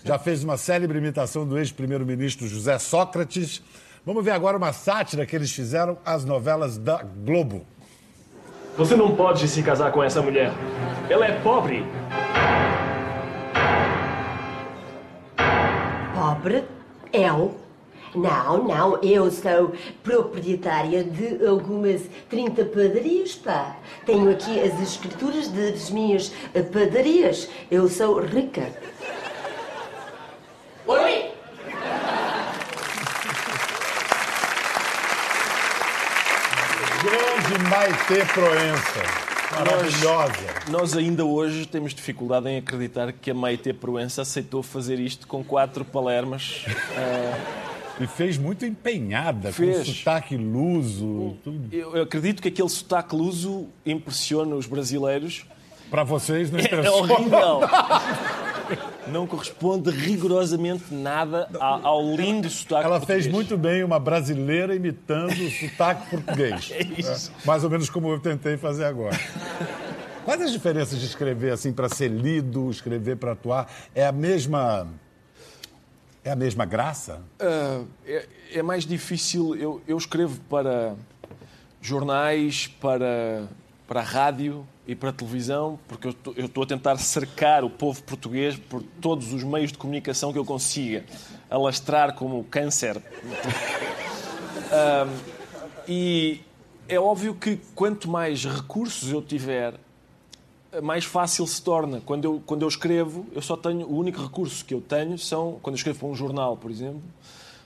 já 0.05 0.19
fez 0.19 0.43
uma 0.43 0.57
célebre 0.57 0.99
imitação 0.99 1.47
do 1.47 1.57
ex-primeiro-ministro 1.59 2.49
José 2.49 2.77
Sócrates. 2.81 3.63
Vamos 4.05 4.25
ver 4.25 4.33
agora 4.33 4.57
uma 4.57 4.73
sátira 4.73 5.25
que 5.25 5.37
eles 5.37 5.53
fizeram 5.53 5.97
às 6.05 6.25
novelas 6.25 6.77
da 6.77 7.05
Globo. 7.05 7.65
Você 8.77 8.97
não 8.97 9.15
pode 9.15 9.47
se 9.47 9.63
casar 9.63 9.93
com 9.93 10.03
essa 10.03 10.21
mulher. 10.21 10.51
Ela 11.09 11.27
é 11.27 11.41
pobre. 11.41 11.87
Pobre? 16.25 16.65
Eu? 17.13 17.55
Não, 18.15 18.65
não, 18.65 18.99
eu 19.03 19.31
sou 19.31 19.75
proprietária 20.03 21.05
de 21.05 21.47
algumas 21.47 22.01
30 22.31 22.65
padarias, 22.65 23.35
pá. 23.35 23.77
Tenho 24.07 24.31
aqui 24.31 24.59
as 24.59 24.81
escrituras 24.81 25.49
das 25.49 25.91
minhas 25.91 26.33
padarias. 26.73 27.51
Eu 27.71 27.91
sou 27.91 28.21
rica. 28.21 28.73
Oi? 30.87 31.31
Grande 37.03 37.69
Maite 37.69 38.33
Proença. 38.33 39.24
Maravilhosa. 39.59 40.35
Nós, 40.71 40.97
ainda 40.97 41.25
hoje 41.25 41.67
temos 41.67 41.95
dificuldade 41.95 42.49
em 42.49 42.59
acreditar 42.59 43.13
que 43.13 43.31
a 43.31 43.35
Maite 43.35 43.73
Proença 43.73 44.23
aceitou 44.23 44.63
fazer 44.63 44.99
isto 44.99 45.27
com 45.27 45.45
quatro 45.45 45.85
palermas. 45.85 46.65
Uh... 46.69 47.65
E 48.01 48.09
fez 48.09 48.37
muito 48.37 48.67
empenhada, 48.67 49.53
fez. 49.53 49.79
com 49.79 49.85
sotaque 49.85 50.37
luso. 50.37 51.37
Tudo. 51.45 51.69
Eu, 51.73 51.97
eu 51.97 52.03
acredito 52.03 52.43
que 52.43 52.49
aquele 52.49 52.69
sotaque 52.69 53.15
luso 53.15 53.69
impressiona 53.87 54.57
os 54.57 54.67
brasileiros. 54.67 55.47
Para 55.91 56.03
vocês 56.03 56.51
não. 56.51 56.59
É, 56.59 56.87
é 56.87 56.91
horrível. 56.91 57.61
não 59.09 59.27
corresponde 59.27 59.91
rigorosamente 59.91 60.93
nada 60.93 61.49
ao, 61.59 61.87
ao 61.87 62.17
lindo 62.17 62.49
sotaque 62.49 62.85
Ela 62.87 62.99
português. 62.99 63.25
fez 63.25 63.35
muito 63.35 63.57
bem 63.57 63.85
uma 63.85 63.99
brasileira 63.99 64.75
imitando 64.75 65.33
o 65.33 65.51
sotaque 65.51 66.11
português. 66.11 66.73
É 66.75 66.83
isso. 67.01 67.33
É, 67.43 67.47
mais 67.47 67.63
ou 67.65 67.71
menos 67.71 67.89
como 67.89 68.09
eu 68.09 68.19
tentei 68.19 68.57
fazer 68.57 68.85
agora. 68.85 69.19
Quais 70.25 70.41
as 70.41 70.53
diferenças 70.53 70.99
de 70.99 71.07
escrever 71.07 71.53
assim 71.53 71.73
para 71.73 71.89
ser 71.89 72.09
lido, 72.09 72.71
escrever 72.71 73.17
para 73.17 73.33
atuar? 73.33 73.71
É 73.95 74.07
a 74.07 74.13
mesma 74.13 74.89
é 76.25 76.31
a 76.31 76.37
mesma 76.37 76.65
graça? 76.65 77.21
Uh, 77.39 77.87
é, 78.07 78.27
é, 78.55 78.63
mais 78.63 78.87
difícil. 78.87 79.55
Eu, 79.57 79.83
eu, 79.87 79.99
escrevo 79.99 80.41
para 80.49 80.95
jornais, 81.83 82.67
para, 82.81 83.47
para 83.87 84.01
rádio 84.01 84.67
e 84.87 84.95
para 84.95 85.13
televisão, 85.13 85.79
porque 85.89 86.09
eu 86.37 86.45
estou 86.45 86.65
a 86.65 86.67
tentar 86.67 86.97
cercar 86.99 87.65
o 87.65 87.71
povo 87.71 88.03
português 88.03 88.57
por 88.57 88.83
todos 89.01 89.33
os 89.33 89.43
meios 89.43 89.73
de 89.73 89.79
comunicação 89.79 90.33
que 90.33 90.39
eu 90.39 90.45
consiga, 90.45 91.05
alastrar 91.49 92.15
como 92.15 92.45
câncer. 92.45 92.97
uh, 94.69 95.11
e 95.89 96.41
é 96.89 96.99
óbvio 96.99 97.35
que 97.35 97.59
quanto 97.75 98.11
mais 98.11 98.45
recursos 98.45 99.11
eu 99.11 99.23
tiver 99.23 99.75
mais 100.83 101.05
fácil 101.05 101.47
se 101.47 101.63
torna. 101.63 102.01
Quando 102.05 102.25
eu, 102.25 102.43
quando 102.45 102.63
eu 102.63 102.69
escrevo, 102.69 103.27
eu 103.33 103.43
só 103.43 103.57
tenho. 103.57 103.87
O 103.87 103.97
único 103.97 104.23
recurso 104.23 104.65
que 104.65 104.75
eu 104.75 104.81
tenho 104.81 105.19
são, 105.19 105.59
quando 105.63 105.75
eu 105.75 105.79
escrevo 105.79 106.01
para 106.01 106.09
um 106.09 106.15
jornal, 106.15 106.57
por 106.57 106.71
exemplo, 106.71 107.03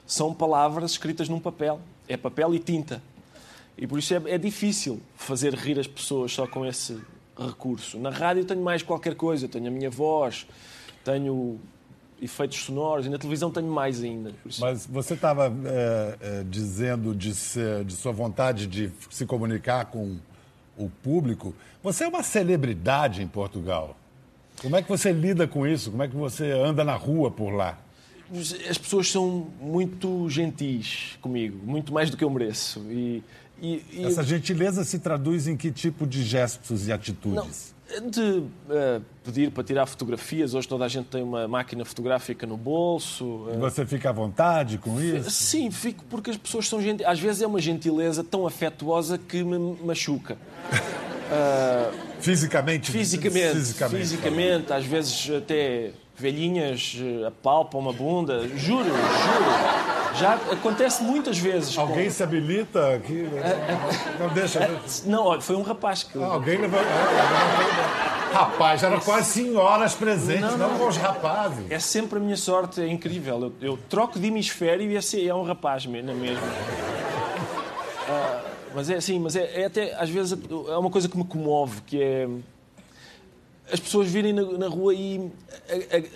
são 0.06 0.34
palavras 0.34 0.92
escritas 0.92 1.28
num 1.28 1.40
papel. 1.40 1.80
É 2.06 2.16
papel 2.16 2.54
e 2.54 2.58
tinta. 2.58 3.02
E 3.78 3.86
por 3.86 3.98
isso 3.98 4.12
é, 4.12 4.20
é 4.26 4.38
difícil 4.38 5.00
fazer 5.14 5.54
rir 5.54 5.78
as 5.78 5.86
pessoas 5.86 6.32
só 6.32 6.46
com 6.46 6.66
esse 6.66 6.98
recurso. 7.38 7.98
Na 7.98 8.10
rádio 8.10 8.40
eu 8.40 8.44
tenho 8.44 8.62
mais 8.62 8.82
qualquer 8.82 9.14
coisa. 9.14 9.44
Eu 9.44 9.48
tenho 9.48 9.68
a 9.68 9.70
minha 9.70 9.88
voz, 9.88 10.46
tenho 11.04 11.60
efeitos 12.20 12.58
sonoros 12.58 13.06
e 13.06 13.08
na 13.08 13.16
televisão 13.16 13.50
tenho 13.50 13.68
mais 13.68 14.02
ainda. 14.02 14.34
Mas 14.58 14.84
você 14.84 15.14
estava 15.14 15.54
é, 15.64 16.16
é, 16.20 16.44
dizendo 16.44 17.14
de, 17.14 17.32
ser, 17.32 17.84
de 17.84 17.94
sua 17.94 18.10
vontade 18.10 18.66
de 18.66 18.90
se 19.08 19.24
comunicar 19.24 19.84
com 19.86 20.16
o 20.76 20.90
público. 20.90 21.54
Você 21.82 22.04
é 22.04 22.08
uma 22.08 22.24
celebridade 22.24 23.22
em 23.22 23.28
Portugal. 23.28 23.96
Como 24.60 24.74
é 24.74 24.82
que 24.82 24.88
você 24.88 25.12
lida 25.12 25.46
com 25.46 25.64
isso? 25.64 25.92
Como 25.92 26.02
é 26.02 26.08
que 26.08 26.16
você 26.16 26.50
anda 26.50 26.82
na 26.82 26.96
rua 26.96 27.30
por 27.30 27.50
lá? 27.50 27.78
As 28.68 28.76
pessoas 28.76 29.08
são 29.10 29.46
muito 29.60 30.28
gentis 30.28 31.16
comigo, 31.22 31.64
muito 31.64 31.92
mais 31.92 32.10
do 32.10 32.16
que 32.16 32.24
eu 32.24 32.28
mereço. 32.28 32.80
E, 32.90 33.22
e, 33.60 33.84
e... 33.92 34.04
Essa 34.04 34.22
gentileza 34.22 34.84
se 34.84 34.98
traduz 34.98 35.46
em 35.46 35.56
que 35.56 35.70
tipo 35.70 36.06
de 36.06 36.22
gestos 36.22 36.86
e 36.86 36.92
atitudes? 36.92 37.74
Não, 37.74 38.10
de 38.10 38.20
uh, 38.20 39.02
pedir 39.24 39.50
para 39.50 39.64
tirar 39.64 39.86
fotografias. 39.86 40.54
Hoje 40.54 40.68
toda 40.68 40.84
a 40.84 40.88
gente 40.88 41.06
tem 41.06 41.22
uma 41.22 41.48
máquina 41.48 41.84
fotográfica 41.84 42.46
no 42.46 42.56
bolso. 42.56 43.24
Uh... 43.24 43.58
Você 43.60 43.86
fica 43.86 44.10
à 44.10 44.12
vontade 44.12 44.78
com 44.78 45.00
isso? 45.00 45.30
Sim, 45.30 45.70
fico 45.70 46.04
porque 46.08 46.30
as 46.30 46.36
pessoas 46.36 46.68
são 46.68 46.82
gentis. 46.82 47.06
Às 47.06 47.18
vezes 47.18 47.42
é 47.42 47.46
uma 47.46 47.60
gentileza 47.60 48.22
tão 48.22 48.46
afetuosa 48.46 49.16
que 49.16 49.42
me 49.42 49.58
machuca. 49.82 50.36
Uh, 50.74 51.96
fisicamente? 52.20 52.90
Fisicamente. 52.90 53.54
Fisicamente, 53.54 54.00
fisicamente 54.00 54.72
às 54.72 54.84
vezes 54.84 55.30
até 55.30 55.92
velhinhas 56.18 56.96
eh, 56.98 57.26
apalpam 57.26 57.78
uma 57.78 57.92
bunda. 57.92 58.46
Juro, 58.48 58.84
juro. 58.84 59.77
Já 60.14 60.34
acontece 60.34 61.02
muitas 61.02 61.38
vezes. 61.38 61.76
Alguém 61.76 62.06
com... 62.06 62.10
se 62.10 62.22
habilita 62.22 62.94
aqui? 62.94 63.28
Não 64.18 64.28
deixa. 64.30 64.80
Não, 65.04 65.24
olha, 65.26 65.40
foi 65.40 65.56
um 65.56 65.62
rapaz 65.62 66.02
que. 66.02 66.18
Ah, 66.22 66.26
alguém 66.26 66.58
levou. 66.58 66.80
Rapaz, 68.32 68.82
eram 68.82 69.00
quase 69.00 69.32
senhoras 69.32 69.94
presentes, 69.94 70.42
não, 70.42 70.58
não, 70.58 70.70
não 70.70 70.78
com 70.78 70.88
os 70.88 70.96
rapazes. 70.96 71.64
É 71.70 71.78
sempre 71.78 72.18
a 72.18 72.20
minha 72.20 72.36
sorte, 72.36 72.80
é 72.80 72.86
incrível. 72.86 73.40
Eu, 73.60 73.70
eu 73.70 73.78
troco 73.88 74.18
de 74.18 74.26
hemisfério 74.26 74.90
e 74.90 74.96
é, 74.96 75.26
é 75.26 75.34
um 75.34 75.42
rapaz 75.42 75.86
mesmo. 75.86 76.14
mesmo. 76.14 76.44
Uh, 78.06 78.48
mas 78.74 78.90
é 78.90 78.96
assim, 78.96 79.18
mas 79.18 79.34
é, 79.34 79.62
é, 79.62 79.64
até, 79.64 79.94
às 79.94 80.10
vezes, 80.10 80.38
é 80.68 80.76
uma 80.76 80.90
coisa 80.90 81.08
que 81.08 81.16
me 81.16 81.24
comove, 81.24 81.80
que 81.82 82.02
é 82.02 82.28
as 83.72 83.80
pessoas 83.80 84.08
virem 84.08 84.32
na, 84.32 84.42
na 84.42 84.68
rua 84.68 84.94
e 84.94 85.30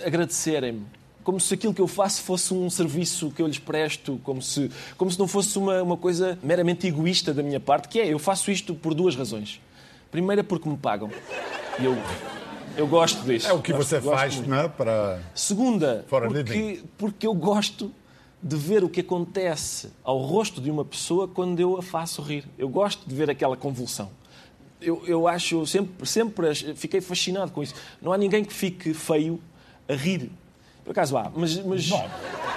agradecerem-me. 0.07 0.87
Como 1.25 1.41
se 1.41 1.55
aquilo 1.55 1.73
que 1.73 1.81
eu 1.81 1.87
faço 1.87 2.23
fosse 2.23 2.53
um 2.53 2.69
serviço 2.69 3.31
que 3.31 3.41
eu 3.41 3.47
lhes 3.47 3.59
presto, 3.59 4.21
como 4.25 4.43
se, 4.43 4.71
como 4.97 5.11
se 5.11 5.19
não 5.19 5.29
fosse 5.29 5.57
uma, 5.59 5.83
uma 5.83 5.97
coisa 5.97 6.39
meramente 6.43 6.87
egoísta 6.87 7.33
da 7.33 7.43
minha 7.43 7.61
parte, 7.61 7.89
que 7.89 8.01
é, 8.01 8.13
eu 8.13 8.19
faço 8.19 8.51
isto 8.51 8.75
por 8.75 8.95
duas 8.95 9.15
razões. 9.15 9.61
Primeira, 10.11 10.43
porque 10.43 10.69
me 10.69 10.77
pagam. 10.77 11.11
E 11.79 11.85
eu, 11.85 11.97
eu 12.77 12.87
gosto 12.87 13.25
disso. 13.25 13.49
É 13.49 13.53
o 13.53 13.63
que 13.63 13.73
gosto, 13.73 13.89
você 13.89 14.01
faz, 14.01 14.47
não 14.47 14.59
é? 14.59 14.69
Para... 14.69 15.23
Segunda, 15.35 16.05
porque, 16.09 16.83
porque 16.99 17.27
eu 17.27 17.35
gosto 17.35 17.93
de 18.43 18.57
ver 18.57 18.83
o 18.83 18.89
que 18.89 19.01
acontece 19.01 19.91
ao 20.03 20.19
rosto 20.19 20.61
de 20.61 20.71
uma 20.71 20.85
pessoa 20.85 21.29
quando 21.29 21.61
eu 21.61 21.79
a 21.79 21.83
faço 21.83 22.21
rir. 22.21 22.45
Eu 22.59 22.69
gosto 22.69 23.09
de 23.09 23.15
ver 23.15 23.31
aquela 23.31 23.57
convulsão. 23.57 24.11
Eu, 24.81 25.03
eu 25.07 25.29
acho, 25.29 25.65
sempre, 25.65 26.07
sempre 26.07 26.55
fiquei 26.75 27.01
fascinado 27.01 27.53
com 27.53 27.63
isso. 27.63 27.75
Não 28.01 28.13
há 28.13 28.19
ninguém 28.19 28.45
que 28.45 28.53
fique 28.53 28.93
feio 28.93 29.41
a 29.89 29.95
rir. 29.95 30.29
Por 30.85 30.91
acaso 30.91 31.17
há, 31.17 31.31
mas. 31.35 31.57
mas 31.65 31.89
Bom. 31.89 32.09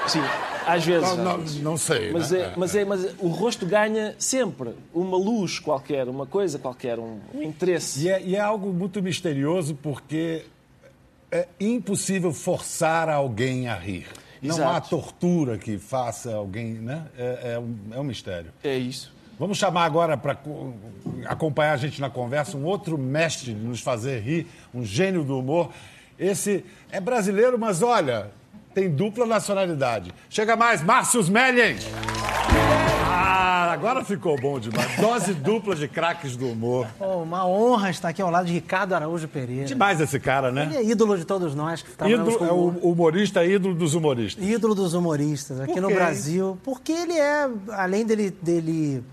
Sim, 0.08 0.22
às 0.66 0.86
vezes. 0.86 1.18
Não, 1.18 1.38
não, 1.38 1.38
não 1.38 1.78
sei. 1.78 2.12
Mas, 2.12 2.32
né? 2.32 2.40
é, 2.40 2.54
mas, 2.56 2.76
é, 2.76 2.86
mas 2.86 3.16
o 3.20 3.28
rosto 3.28 3.66
ganha 3.66 4.16
sempre 4.18 4.76
uma 4.94 5.18
luz 5.18 5.60
qualquer, 5.60 6.08
uma 6.08 6.26
coisa 6.26 6.60
qualquer, 6.60 7.00
um, 7.00 7.20
um 7.34 7.42
interesse. 7.42 8.06
E 8.06 8.10
é, 8.10 8.22
e 8.22 8.36
é 8.36 8.40
algo 8.40 8.72
muito 8.74 9.02
misterioso 9.02 9.76
porque 9.76 10.46
é 11.32 11.48
impossível 11.60 12.32
forçar 12.34 13.10
alguém 13.10 13.68
a 13.68 13.76
rir. 13.76 14.08
Não 14.42 14.56
Exato. 14.56 14.76
há 14.76 14.82
tortura 14.82 15.58
que 15.58 15.78
faça 15.78 16.36
alguém, 16.36 16.74
né? 16.74 17.06
É, 17.18 17.54
é, 17.54 17.60
um, 17.60 17.78
é 17.92 18.00
um 18.00 18.04
mistério. 18.04 18.52
É 18.64 18.78
isso. 18.78 19.14
Vamos 19.38 19.58
chamar 19.58 19.84
agora 19.84 20.16
para 20.16 20.38
acompanhar 21.26 21.74
a 21.74 21.78
gente 21.78 22.00
na 22.00 22.10
conversa 22.10 22.56
um 22.56 22.64
outro 22.64 22.98
mestre 22.98 23.54
de 23.54 23.60
nos 23.60 23.82
fazer 23.82 24.22
rir, 24.22 24.48
um 24.74 24.84
gênio 24.86 25.24
do 25.24 25.38
humor. 25.38 25.72
Esse 26.18 26.64
é 26.92 27.00
brasileiro, 27.00 27.60
mas 27.60 27.82
olha, 27.82 28.32
tem 28.74 28.90
dupla 28.90 29.26
nacionalidade. 29.26 30.14
Chega 30.30 30.56
mais, 30.56 30.82
Márcio 30.82 31.24
Mellen! 31.30 31.78
Ah, 33.08 33.72
agora 33.72 34.04
ficou 34.04 34.40
bom 34.40 34.60
demais. 34.60 34.96
Dose 34.98 35.34
dupla 35.34 35.76
de 35.76 35.88
craques 35.88 36.38
do 36.38 36.50
humor. 36.50 36.88
Oh, 37.00 37.24
uma 37.24 37.46
honra 37.46 37.90
estar 37.90 38.10
aqui 38.10 38.22
ao 38.22 38.30
lado 38.30 38.46
de 38.46 38.54
Ricardo 38.54 38.94
Araújo 38.94 39.28
Pereira. 39.28 39.66
Demais 39.66 40.00
esse 40.00 40.20
cara, 40.20 40.52
né? 40.52 40.66
Ele 40.66 40.78
é 40.78 40.92
ídolo 40.92 41.18
de 41.18 41.26
todos 41.26 41.54
nós 41.54 41.82
que 41.82 41.90
Ídolo, 42.10 42.38
com 42.38 42.46
é 42.46 42.52
o 42.52 42.68
humorista 42.82 43.46
ídolo 43.46 43.76
dos 43.76 43.94
humoristas. 43.94 44.44
Ídolo 44.44 44.76
dos 44.76 44.94
humoristas 44.94 45.60
aqui 45.60 45.80
no? 45.80 45.90
Brasil. 45.90 46.58
Porque 46.64 46.92
ele 46.92 47.14
é, 47.14 47.50
além 47.72 48.06
dele, 48.06 48.32
dele 48.42 49.04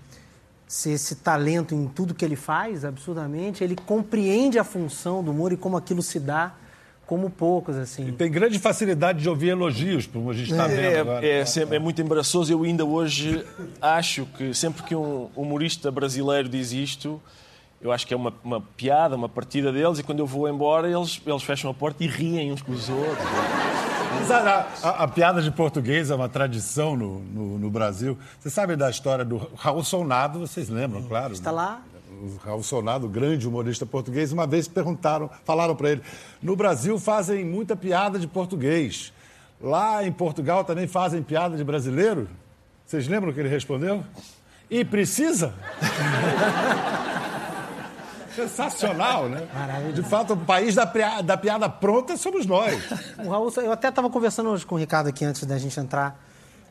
ser 0.67 0.91
esse 0.91 1.15
talento 1.15 1.75
em 1.75 1.87
tudo 1.87 2.13
que 2.13 2.23
ele 2.23 2.35
faz, 2.35 2.83
absurdamente, 2.83 3.63
ele 3.63 3.75
compreende 3.75 4.57
a 4.57 4.63
função 4.63 5.23
do 5.23 5.31
humor 5.31 5.51
e 5.53 5.57
como 5.57 5.77
aquilo 5.77 6.01
se 6.01 6.19
dá 6.19 6.53
como 7.13 7.29
poucos, 7.29 7.75
assim. 7.77 8.11
Tem 8.13 8.31
grande 8.31 8.57
facilidade 8.57 9.21
de 9.21 9.29
ouvir 9.29 9.49
elogios, 9.49 10.07
como 10.07 10.31
a 10.31 10.33
gente 10.33 10.49
está 10.51 10.65
vendo 10.65 10.97
agora. 11.01 11.23
É, 11.23 11.41
é, 11.41 11.75
é 11.75 11.79
muito 11.79 12.01
embaraçoso. 12.01 12.51
Eu 12.51 12.63
ainda 12.63 12.83
hoje 12.83 13.45
acho 13.79 14.25
que 14.35 14.51
sempre 14.51 14.81
que 14.81 14.95
um 14.95 15.29
humorista 15.35 15.91
brasileiro 15.91 16.49
diz 16.49 16.71
isto, 16.71 17.21
eu 17.79 17.91
acho 17.91 18.07
que 18.07 18.15
é 18.15 18.17
uma, 18.17 18.33
uma 18.43 18.59
piada, 18.61 19.15
uma 19.15 19.29
partida 19.29 19.71
deles, 19.71 19.99
e 19.99 20.03
quando 20.03 20.17
eu 20.19 20.25
vou 20.25 20.49
embora, 20.49 20.89
eles, 20.89 21.21
eles 21.23 21.43
fecham 21.43 21.69
a 21.69 21.73
porta 21.73 22.03
e 22.03 22.07
riem 22.07 22.51
uns 22.51 22.63
com 22.63 22.71
os 22.71 22.89
outros. 22.89 23.27
Mas 24.19 24.31
a, 24.31 24.67
a- 24.81 25.03
a 25.03 25.07
piada 25.07 25.39
de 25.39 25.51
português 25.51 26.09
é 26.09 26.15
uma 26.15 26.27
tradição 26.29 26.95
no, 26.95 27.19
no- 27.19 27.59
no 27.59 27.69
Brasil. 27.69 28.17
Você 28.39 28.49
sabe 28.49 28.75
da 28.75 28.89
história 28.89 29.23
do 29.23 29.37
Raul 29.55 29.83
Solnado, 29.83 30.39
vocês 30.39 30.67
lembram, 30.67 31.03
claro. 31.03 31.33
Está 31.33 31.51
né? 31.51 31.57
lá? 31.57 31.81
O 32.23 32.37
Raul 32.37 32.63
Solnado, 32.63 33.09
grande 33.09 33.45
humorista 33.45 33.85
português, 33.85 34.31
uma 34.31 34.47
vez 34.47 34.65
perguntaram, 34.65 35.29
falaram 35.43 35.75
para 35.75 35.91
ele: 35.91 36.01
no 36.41 36.55
Brasil 36.55 36.97
fazem 36.97 37.43
muita 37.43 37.75
piada 37.75 38.17
de 38.17 38.27
português. 38.27 39.11
Lá 39.59 40.05
em 40.05 40.11
Portugal 40.11 40.63
também 40.63 40.87
fazem 40.87 41.21
piada 41.21 41.57
de 41.57 41.65
brasileiro? 41.65 42.29
Vocês 42.85 43.09
lembram 43.09 43.31
o 43.31 43.33
que 43.33 43.41
ele 43.41 43.49
respondeu? 43.49 44.05
E 44.69 44.85
precisa? 44.85 45.53
Sensacional, 48.33 49.27
né? 49.27 49.45
Maravilhoso. 49.53 50.01
De 50.01 50.09
fato, 50.09 50.33
o 50.33 50.37
país 50.37 50.75
da, 50.75 50.85
da 51.21 51.35
piada 51.35 51.67
pronta 51.67 52.15
somos 52.15 52.45
nós. 52.45 52.81
O 53.19 53.29
Raul, 53.29 53.51
eu 53.57 53.73
até 53.73 53.89
estava 53.89 54.09
conversando 54.09 54.49
hoje 54.49 54.65
com 54.65 54.75
o 54.75 54.77
Ricardo 54.77 55.07
aqui 55.07 55.25
antes 55.25 55.43
da 55.43 55.57
gente 55.57 55.77
entrar, 55.77 56.17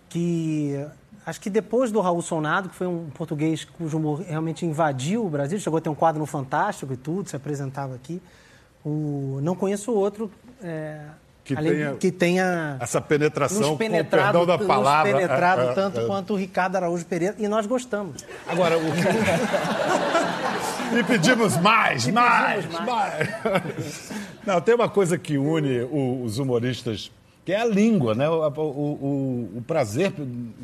que 0.08 0.82
acho 1.26 1.40
que 1.40 1.48
depois 1.50 1.90
do 1.92 2.00
Raul 2.00 2.20
Sonado, 2.22 2.68
que 2.68 2.74
foi 2.74 2.86
um 2.86 3.10
português 3.14 3.64
cujo 3.64 3.96
humor 3.96 4.20
realmente 4.26 4.64
invadiu 4.66 5.24
o 5.24 5.30
Brasil, 5.30 5.58
chegou 5.60 5.78
a 5.78 5.80
ter 5.80 5.88
um 5.88 5.94
quadro 5.94 6.18
no 6.20 6.26
Fantástico 6.26 6.92
e 6.92 6.96
tudo, 6.96 7.28
se 7.28 7.36
apresentava 7.36 7.94
aqui. 7.94 8.20
O, 8.84 9.38
não 9.42 9.54
conheço 9.54 9.92
outro 9.92 10.30
é, 10.62 10.98
Que 11.44 11.56
além- 11.56 11.72
tenha- 11.72 11.94
que 11.94 12.10
tenha 12.10 12.76
Essa 12.80 13.00
penetração, 13.00 13.76
com 13.76 13.84
o 13.84 14.04
perdão 14.04 14.44
da 14.46 14.56
nos 14.58 14.66
palavra. 14.66 15.12
penetrado 15.12 15.62
é, 15.62 15.66
é, 15.66 15.72
tanto 15.72 16.00
é. 16.00 16.06
quanto 16.06 16.34
o 16.34 16.36
Ricardo 16.36 16.76
Araújo 16.76 17.04
Pereira, 17.06 17.36
e 17.38 17.46
nós 17.46 17.66
gostamos. 17.66 18.24
Agora, 18.48 18.76
o 18.78 18.82
E 20.98 21.02
pedimos 21.04 21.56
mais, 21.56 22.06
mais, 22.08 22.66
pedimos 22.66 22.86
mais. 22.86 24.10
Não, 24.46 24.60
tem 24.60 24.74
uma 24.74 24.88
coisa 24.88 25.16
que 25.16 25.38
une 25.38 25.80
os 26.24 26.38
humoristas, 26.38 27.10
que 27.44 27.52
é 27.52 27.60
a 27.60 27.64
língua, 27.64 28.14
né? 28.14 28.28
O, 28.28 28.48
o- 28.48 28.60
o- 28.62 29.58
o 29.58 29.62
prazer, 29.66 30.12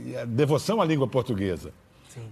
e 0.05 0.17
a 0.17 0.25
devoção 0.25 0.81
à 0.81 0.85
língua 0.85 1.07
portuguesa. 1.09 1.73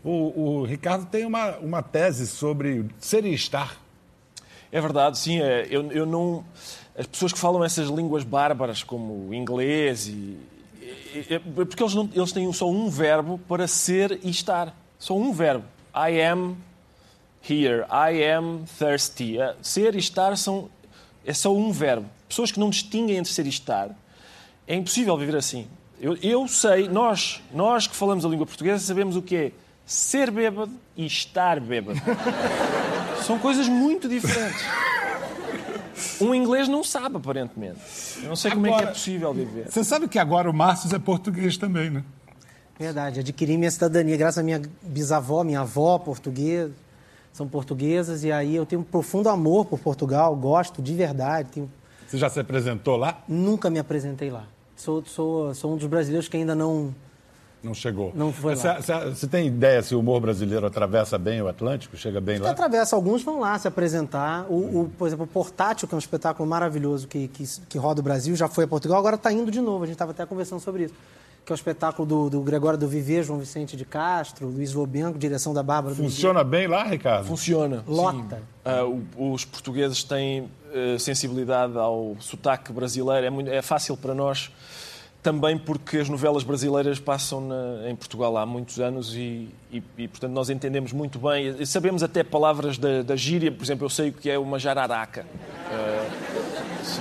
O, 0.03 0.61
o 0.61 0.65
Ricardo 0.65 1.07
tem 1.07 1.25
uma, 1.25 1.57
uma 1.59 1.83
tese 1.83 2.27
sobre 2.27 2.87
ser 2.99 3.25
e 3.25 3.33
estar. 3.35 3.77
É 4.73 4.81
verdade, 4.81 5.17
sim. 5.19 5.41
é, 5.41 5.67
eu, 5.71 5.91
eu 5.93 6.05
não. 6.07 6.45
As 6.99 7.07
pessoas 7.07 7.33
que 7.33 7.39
falam 7.39 7.63
essas 7.63 7.89
línguas 7.89 8.25
bárbaras, 8.25 8.83
como 8.83 9.29
o 9.29 9.35
inglês, 9.35 10.09
e, 10.09 10.37
é- 11.31 11.35
é 11.35 11.39
porque 11.39 11.83
eles, 11.83 11.95
não, 11.95 12.09
eles 12.15 12.33
têm 12.33 12.51
só 12.53 12.69
um 12.69 12.89
verbo 12.89 13.39
para 13.47 13.67
ser 13.69 14.19
e 14.25 14.31
estar. 14.31 14.75
Só 14.99 15.17
um 15.17 15.33
verbo. 15.33 15.65
I 15.95 16.21
am 16.23 16.57
here. 17.49 17.85
I 17.91 18.25
am 18.25 18.65
thirsty. 18.79 19.39
É, 19.39 19.55
Ser 19.63 19.95
e 19.95 19.99
estar 19.99 20.37
são, 20.37 20.69
é 21.25 21.33
só 21.33 21.55
um 21.55 21.71
verbo. 21.71 22.07
Pessoas 22.29 22.51
que 22.51 22.59
não 22.59 22.71
distinguem 22.71 23.17
entre 23.19 23.33
ser 23.33 23.47
e 23.47 23.51
estar, 23.51 23.91
é 24.67 24.75
impossível 24.75 25.17
viver 25.17 25.37
assim. 25.37 25.67
Eu, 26.01 26.17
eu 26.23 26.47
sei, 26.49 26.89
nós, 26.89 27.43
nós 27.55 27.87
que 27.87 27.97
falamos 27.97 28.25
a 28.25 28.29
língua 28.29 28.47
portuguesa, 28.47 28.85
sabemos 28.85 29.17
o 29.17 29.23
que 29.23 29.37
é 29.37 29.53
ser 29.85 30.31
bêbado 30.31 30.73
e 30.97 31.07
estar 31.07 31.59
bêbado. 31.61 31.99
São 33.25 33.39
coisas 33.39 33.69
muito 33.69 34.09
diferentes. 34.09 34.63
Um 36.21 36.35
inglês 36.35 36.69
não 36.69 36.85
sabe, 36.85 37.17
aparentemente. 37.17 37.79
Eu 38.23 38.29
não 38.29 38.37
sei 38.37 38.51
como 38.51 38.67
é 38.67 38.71
que 38.71 38.75
é 38.75 38.79
Agora- 38.79 38.93
possível 38.93 39.33
viver. 39.35 39.71
Você 39.71 39.83
sabe 39.85 40.09
que 40.09 40.19
agora 40.19 40.51
o 40.51 40.55
Márcio 40.55 40.95
é 40.95 40.99
português 40.99 41.57
também, 41.57 41.91
né? 41.91 42.05
Verdade, 42.79 43.21
adquiri 43.21 43.57
minha 43.57 43.71
cidadania 43.71 44.17
graças 44.19 44.39
à 44.39 44.43
minha 44.43 44.61
bisavó, 44.83 45.43
minha 45.43 45.61
avó 45.61 45.99
portuguesa, 45.99 46.73
são 47.33 47.49
portuguesas, 47.49 48.23
e 48.23 48.31
aí 48.31 48.55
eu 48.55 48.67
tenho 48.67 48.83
um 48.83 48.85
profundo 48.85 49.31
amor 49.31 49.65
por 49.65 49.79
Portugal, 49.79 50.37
gosto 50.37 50.83
de 50.83 50.93
verdade, 50.95 51.49
tenho- 51.53 51.71
Você 52.07 52.19
já 52.19 52.29
se 52.29 52.39
apresentou 52.39 52.97
lá? 52.97 53.23
nunca 53.27 53.71
me 53.71 53.79
apresentei 53.79 54.31
lá. 54.31 54.45
Sou, 54.77 55.03
sou, 55.05 55.55
sou 55.55 55.73
um 55.73 55.77
dos 55.77 55.87
brasileiros 55.87 56.29
que 56.29 56.37
ainda 56.37 56.55
não. 56.55 56.95
Não 57.63 57.75
chegou. 57.75 58.13
Não 58.15 58.33
foi 58.33 58.55
você, 58.55 58.69
lá. 58.69 58.81
Você, 58.81 58.93
você 59.11 59.27
tem 59.27 59.47
ideia 59.49 59.83
se 59.83 59.95
o 59.95 60.01
humor 60.01 60.21
brasileiro 60.21 60.67
atravessa 60.67 61.19
bem 61.19 61.41
o 61.43 61.49
Atlântico? 61.49 61.97
Chega 61.97 62.21
bem 62.21 62.39
lá? 62.39 62.51
Atravessa, 62.51 62.95
alguns 62.95 63.23
vão 63.23 63.41
lá 63.41 63.59
se 63.59 63.67
apresentar. 63.67 64.47
O, 64.49 64.83
o, 64.83 64.91
por 64.97 65.09
exemplo, 65.09 65.25
o 65.25 65.29
Portátil, 65.29 65.89
que 65.89 65.95
é 65.95 65.97
um 65.97 65.99
espetáculo 65.99 66.49
maravilhoso 66.49 67.09
que, 67.09 67.27
que, 67.29 67.45
que 67.69 67.79
roda 67.79 68.01
o 68.01 68.05
Brasil, 68.05 68.37
já 68.37 68.47
foi 68.47 68.65
a 68.65 68.69
Portugal, 68.69 68.99
agora 68.99 69.17
está 69.17 69.33
indo 69.33 69.51
de 69.51 69.61
novo. 69.61 69.83
A 69.83 69.87
gente 69.87 69.95
estava 69.95 70.13
até 70.13 70.25
conversando 70.27 70.61
sobre 70.61 70.85
isso. 70.85 70.95
Que 71.47 71.53
é 71.53 71.55
o 71.55 71.57
espetáculo 71.57 72.07
do, 72.09 72.29
do 72.29 72.41
Gregório 72.41 72.77
do 72.77 72.89
Viver, 72.89 73.23
João 73.23 73.39
Vicente 73.39 73.77
de 73.77 73.85
Castro, 73.85 74.49
Luiz 74.49 74.73
Lobenco, 74.75 75.17
direção 75.17 75.55
da 75.55 75.63
Bárbara 75.63 75.95
do 75.95 76.03
Funciona 76.03 76.43
bem 76.43 76.67
lá, 76.67 76.83
Ricardo? 76.83 77.25
Funciona. 77.25 77.85
Lota. 77.87 78.43
o- 79.17 79.33
os 79.33 79.45
portugueses 79.45 80.03
têm 80.03 80.49
eh, 80.75 80.99
sensibilidade 80.99 81.79
ao 81.79 82.17
sotaque 82.19 82.73
brasileiro. 82.73 83.25
É, 83.27 83.31
muito- 83.31 83.49
é 83.49 83.63
fácil 83.63 83.97
para 83.97 84.13
nós 84.13 84.51
também 85.23 85.57
porque 85.57 85.99
as 85.99 86.09
novelas 86.09 86.43
brasileiras 86.43 86.99
passam 86.99 87.41
na- 87.41 87.89
em 87.89 87.95
Portugal 87.95 88.37
há 88.37 88.45
muitos 88.45 88.81
anos 88.81 89.15
e, 89.15 89.49
e- 89.73 89.83
e, 89.99 90.09
portanto, 90.09 90.33
nós 90.33 90.51
entendemos 90.51 90.93
muito 90.93 91.19
bem. 91.21 91.55
E 91.61 91.65
sabemos 91.67 92.03
até 92.03 92.25
palavras 92.25 92.77
da, 92.77 93.03
da 93.03 93.15
gíria. 93.15 93.53
Por 93.53 93.63
exemplo, 93.65 93.85
eu 93.87 93.91
sei 93.91 94.09
o 94.09 94.13
que 94.13 94.29
é 94.29 94.37
uma 94.39 94.59
jararaca. 94.59 95.25
Ah, 95.71 96.26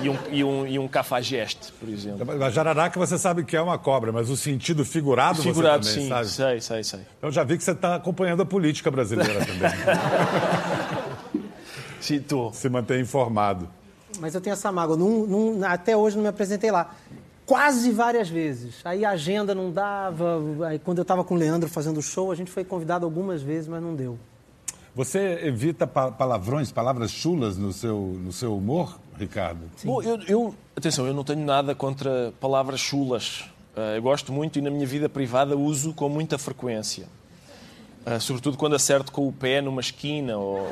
e, 0.03 0.09
um, 0.09 0.17
e, 0.31 0.43
um, 0.43 0.67
e 0.67 0.79
um 0.79 0.87
cafajeste, 0.87 1.71
por 1.79 1.87
exemplo. 1.89 2.43
A 2.43 2.49
jararaca 2.49 2.99
você 2.99 3.17
sabe 3.17 3.43
que 3.43 3.55
é 3.55 3.61
uma 3.61 3.77
cobra, 3.77 4.11
mas 4.11 4.29
o 4.29 4.37
sentido 4.37 4.83
figurado, 4.85 5.41
Figurado, 5.41 5.83
você 5.85 5.91
também 5.93 6.03
sim. 6.05 6.09
sabe. 6.09 6.27
Sei, 6.29 6.61
sei, 6.61 6.83
sei. 6.83 6.99
Eu 7.21 7.31
já 7.31 7.43
vi 7.43 7.57
que 7.57 7.63
você 7.63 7.71
está 7.71 7.95
acompanhando 7.95 8.41
a 8.41 8.45
política 8.45 8.89
brasileira 8.91 9.45
também. 9.45 9.71
Sim, 11.99 12.15
estou. 12.17 12.53
Se 12.53 12.69
manter 12.69 12.99
informado. 12.99 13.67
Mas 14.19 14.33
eu 14.35 14.41
tenho 14.41 14.53
essa 14.53 14.71
mágoa. 14.71 14.95
Não- 14.97 15.25
não- 15.25 15.67
até 15.67 15.95
hoje 15.95 16.15
não 16.15 16.23
me 16.23 16.29
apresentei 16.29 16.71
lá. 16.71 16.95
Quase 17.45 17.91
várias 17.91 18.27
vezes. 18.29 18.75
Aí 18.83 19.05
a 19.05 19.11
agenda 19.11 19.53
não 19.53 19.71
dava. 19.71 20.39
Aí 20.67 20.79
quando 20.79 20.97
eu 20.99 21.03
estava 21.03 21.23
com 21.23 21.35
o 21.35 21.37
Leandro 21.37 21.69
fazendo 21.69 22.01
show, 22.01 22.31
a 22.31 22.35
gente 22.35 22.49
foi 22.49 22.63
convidado 22.63 23.05
algumas 23.05 23.41
vezes, 23.41 23.67
mas 23.67 23.81
não 23.83 23.93
deu. 23.95 24.17
Você 24.95 25.39
evita 25.43 25.85
pa- 25.85 26.09
palavrões, 26.11 26.71
palavras 26.71 27.11
chulas 27.11 27.57
no 27.57 27.73
seu, 27.73 28.17
no 28.23 28.31
seu 28.31 28.55
humor, 28.55 28.97
Ricardo? 29.17 29.61
Bom, 29.83 30.01
eu, 30.01 30.19
eu- 30.27 30.55
atenção, 30.75 31.05
eu 31.07 31.13
não 31.13 31.23
tenho 31.23 31.43
nada 31.45 31.73
contra 31.75 32.33
palavras 32.39 32.79
chulas. 32.79 33.45
Ah, 33.75 33.95
eu 33.95 34.01
gosto 34.01 34.31
muito 34.31 34.59
e 34.59 34.61
na 34.61 34.69
minha 34.69 34.85
vida 34.85 35.07
privada 35.09 35.55
uso 35.57 35.93
com 35.93 36.07
muita 36.09 36.37
frequência. 36.37 37.07
Ah, 38.05 38.19
sobretudo 38.19 38.57
quando 38.57 38.75
acerto 38.75 39.11
com 39.11 39.27
o 39.27 39.33
pé 39.33 39.61
numa 39.61 39.81
esquina 39.81 40.37
ou, 40.37 40.69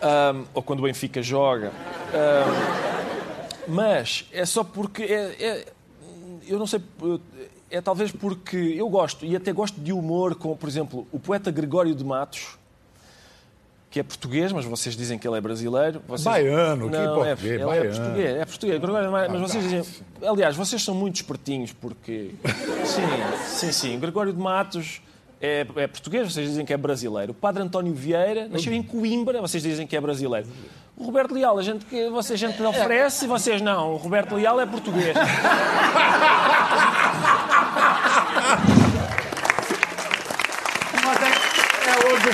Ah, 0.00 0.34
ou 0.54 0.62
quando 0.62 0.80
o 0.80 0.82
Benfica 0.82 1.22
joga. 1.22 1.72
Ah, 2.12 3.62
mas 3.68 4.26
é 4.32 4.44
só 4.44 4.64
porque. 4.64 5.02
É, 5.04 5.36
é- 5.38 5.66
eu 6.46 6.58
não 6.58 6.66
sei. 6.66 6.80
É 7.70 7.80
talvez 7.80 8.10
porque 8.12 8.56
eu 8.56 8.88
gosto, 8.88 9.24
e 9.24 9.34
até 9.34 9.50
gosto 9.52 9.80
de 9.80 9.92
humor 9.92 10.34
com, 10.34 10.54
por 10.56 10.68
exemplo, 10.68 11.06
o 11.10 11.18
poeta 11.18 11.50
Gregório 11.50 11.94
de 11.94 12.04
Matos, 12.04 12.58
que 13.92 14.00
é 14.00 14.02
português, 14.02 14.50
mas 14.52 14.64
vocês 14.64 14.96
dizem 14.96 15.18
que 15.18 15.28
ele 15.28 15.36
é 15.36 15.40
brasileiro. 15.40 16.02
Vocês... 16.08 16.24
Baiano, 16.24 16.88
que 16.88 16.96
não, 16.96 17.14
português, 17.14 17.44
é, 17.44 17.46
ele 17.46 17.64
baiano. 17.64 17.86
é 17.86 17.90
português, 17.90 18.36
é 18.36 18.44
português. 18.46 18.80
Gregório, 18.80 19.12
mas 19.12 19.40
vocês 19.40 19.62
dizem... 19.62 19.82
Aliás, 20.26 20.56
vocês 20.56 20.82
são 20.82 20.94
muito 20.94 21.16
espertinhos, 21.16 21.72
porque... 21.72 22.30
Sim, 22.86 23.02
sim, 23.46 23.70
sim. 23.70 23.98
Gregório 24.00 24.32
de 24.32 24.40
Matos 24.40 25.02
é, 25.42 25.66
é 25.76 25.86
português, 25.86 26.32
vocês 26.32 26.48
dizem 26.48 26.64
que 26.64 26.72
é 26.72 26.76
brasileiro. 26.78 27.32
O 27.32 27.34
Padre 27.34 27.62
António 27.62 27.92
Vieira 27.92 28.48
nasceu 28.48 28.72
em 28.72 28.82
Coimbra, 28.82 29.42
vocês 29.42 29.62
dizem 29.62 29.86
que 29.86 29.94
é 29.94 30.00
brasileiro. 30.00 30.48
O 30.96 31.04
Roberto 31.04 31.34
Leal, 31.34 31.58
a 31.58 31.62
gente, 31.62 31.84
que 31.84 32.08
vocês 32.08 32.42
a 32.42 32.46
gente 32.46 32.58
lhe 32.58 32.66
oferece, 32.66 33.26
vocês 33.26 33.60
não. 33.60 33.92
O 33.92 33.96
Roberto 33.96 34.36
Leal 34.36 34.58
é 34.58 34.64
português. 34.64 35.14
Mas 41.04 41.22
é, 41.22 41.52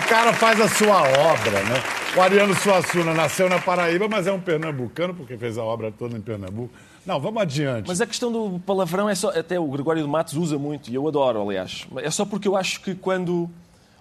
cara 0.08 0.32
faz 0.32 0.58
a 0.58 0.68
sua 0.68 1.02
obra, 1.02 1.62
né? 1.64 1.82
O 2.16 2.20
Ariano 2.20 2.54
Suassuna 2.54 3.12
nasceu 3.12 3.48
na 3.48 3.60
Paraíba, 3.60 4.08
mas 4.08 4.26
é 4.26 4.32
um 4.32 4.40
pernambucano, 4.40 5.14
porque 5.14 5.36
fez 5.36 5.58
a 5.58 5.62
obra 5.62 5.92
toda 5.92 6.16
em 6.16 6.20
Pernambuco. 6.20 6.72
Não, 7.04 7.20
vamos 7.20 7.42
adiante. 7.42 7.86
Mas 7.86 8.00
a 8.00 8.06
questão 8.06 8.32
do 8.32 8.58
palavrão 8.60 9.08
é 9.08 9.14
só. 9.14 9.28
Até 9.28 9.60
o 9.60 9.66
Gregório 9.66 10.02
de 10.02 10.08
Matos 10.08 10.34
usa 10.34 10.58
muito, 10.58 10.90
e 10.90 10.94
eu 10.94 11.06
adoro, 11.06 11.42
aliás. 11.42 11.86
É 11.98 12.10
só 12.10 12.24
porque 12.24 12.48
eu 12.48 12.56
acho 12.56 12.80
que 12.80 12.94
quando. 12.94 13.48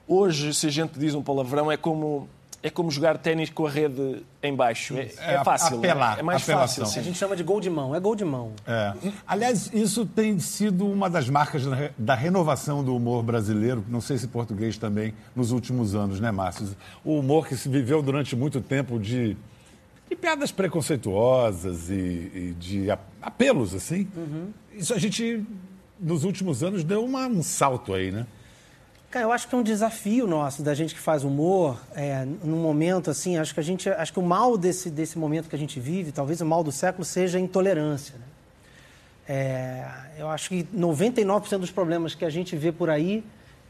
Hoje, 0.07 0.53
se 0.53 0.67
a 0.67 0.69
gente 0.69 0.97
diz 0.97 1.13
um 1.13 1.21
palavrão, 1.21 1.69
é 1.69 1.75
como. 1.75 2.29
É 2.63 2.71
como 2.71 2.89
jogar 2.89 3.17
ténis 3.19 3.49
com 3.51 3.67
a 3.67 3.69
rede 3.69 4.23
em 4.41 4.53
baixo. 4.53 4.97
É, 4.97 5.01
é 5.19 5.33
É, 5.35 5.43
fácil. 5.43 5.77
apelar, 5.77 6.17
é, 6.17 6.19
é 6.19 6.23
mais 6.23 6.41
apelação. 6.41 6.85
fácil. 6.85 6.99
A 6.99 7.03
gente 7.03 7.17
chama 7.17 7.35
de 7.35 7.43
gol 7.43 7.61
de 7.61 7.69
mão. 7.69 7.95
É 7.95 7.99
gol 7.99 8.15
de 8.15 8.25
mão. 8.25 8.51
É. 8.65 8.93
Aliás, 9.27 9.69
isso 9.73 10.05
tem 10.07 10.39
sido 10.39 10.85
uma 10.87 11.07
das 11.09 11.29
marcas 11.29 11.65
da 11.65 11.75
re- 11.75 11.91
da 11.97 12.15
renovação 12.15 12.83
do 12.83 12.95
humor 12.95 13.21
brasileiro, 13.23 13.85
não 13.87 14.01
sei 14.01 14.17
se 14.17 14.27
português 14.27 14.75
também, 14.77 15.13
nos 15.35 15.51
últimos 15.51 15.93
anos, 15.93 16.19
né, 16.19 16.31
Márcio? 16.31 16.67
O 17.05 17.19
humor 17.19 17.47
que 17.47 17.55
se 17.55 17.69
viveu 17.69 18.01
durante 18.01 18.35
muito 18.35 18.59
tempo 18.59 18.99
de, 18.99 19.37
de 20.09 20.15
piadas 20.15 20.51
preconceituosas 20.51 21.89
e, 21.89 21.93
e 21.93 22.55
de 22.59 22.87
apelos, 23.21 23.73
assim. 23.75 24.07
Isso 24.73 24.93
a 24.93 24.97
gente, 24.99 25.43
nos 25.99 26.23
últimos 26.23 26.63
anos, 26.63 26.83
deu 26.83 27.03
uma- 27.05 27.27
um 27.27 27.43
salto 27.43 27.93
aí, 27.93 28.11
né? 28.11 28.25
Cara, 29.09 29.23
eu 29.23 29.31
acho 29.31 29.47
que 29.47 29.55
é 29.55 29.57
um 29.57 29.63
desafio 29.63 30.27
nosso, 30.27 30.61
da 30.61 30.73
gente 30.73 30.93
que 30.93 30.99
faz 30.99 31.23
humor, 31.23 31.79
é, 31.95 32.25
num 32.43 32.61
momento 32.61 33.09
assim, 33.09 33.37
acho 33.37 33.53
que 33.53 33.59
a 33.61 33.63
gente, 33.63 33.87
acho 33.89 34.11
que 34.11 34.19
o 34.19 34.23
mal 34.23 34.57
desse, 34.57 34.89
desse 34.89 35.17
momento 35.17 35.47
que 35.47 35.55
a 35.55 35.59
gente 35.59 35.79
vive, 35.79 36.11
talvez 36.11 36.41
o 36.41 36.45
mal 36.45 36.61
do 36.61 36.73
século 36.73 37.05
seja 37.05 37.37
a 37.37 37.41
intolerância. 37.41 38.15
né? 38.15 38.25
É, 39.29 39.85
eu 40.17 40.29
acho 40.29 40.49
que 40.49 40.63
99% 40.75 41.57
dos 41.57 41.71
problemas 41.71 42.15
que 42.15 42.25
a 42.25 42.29
gente 42.29 42.57
vê 42.57 42.69
por 42.69 42.89
aí 42.89 43.23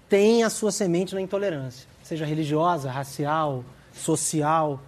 tem 0.09 0.43
a 0.43 0.49
sua 0.49 0.71
semente 0.71 1.13
na 1.13 1.21
intolerância, 1.21 1.87
seja 2.03 2.25
religiosa, 2.25 2.89
racial, 2.89 3.63
social. 3.93 4.79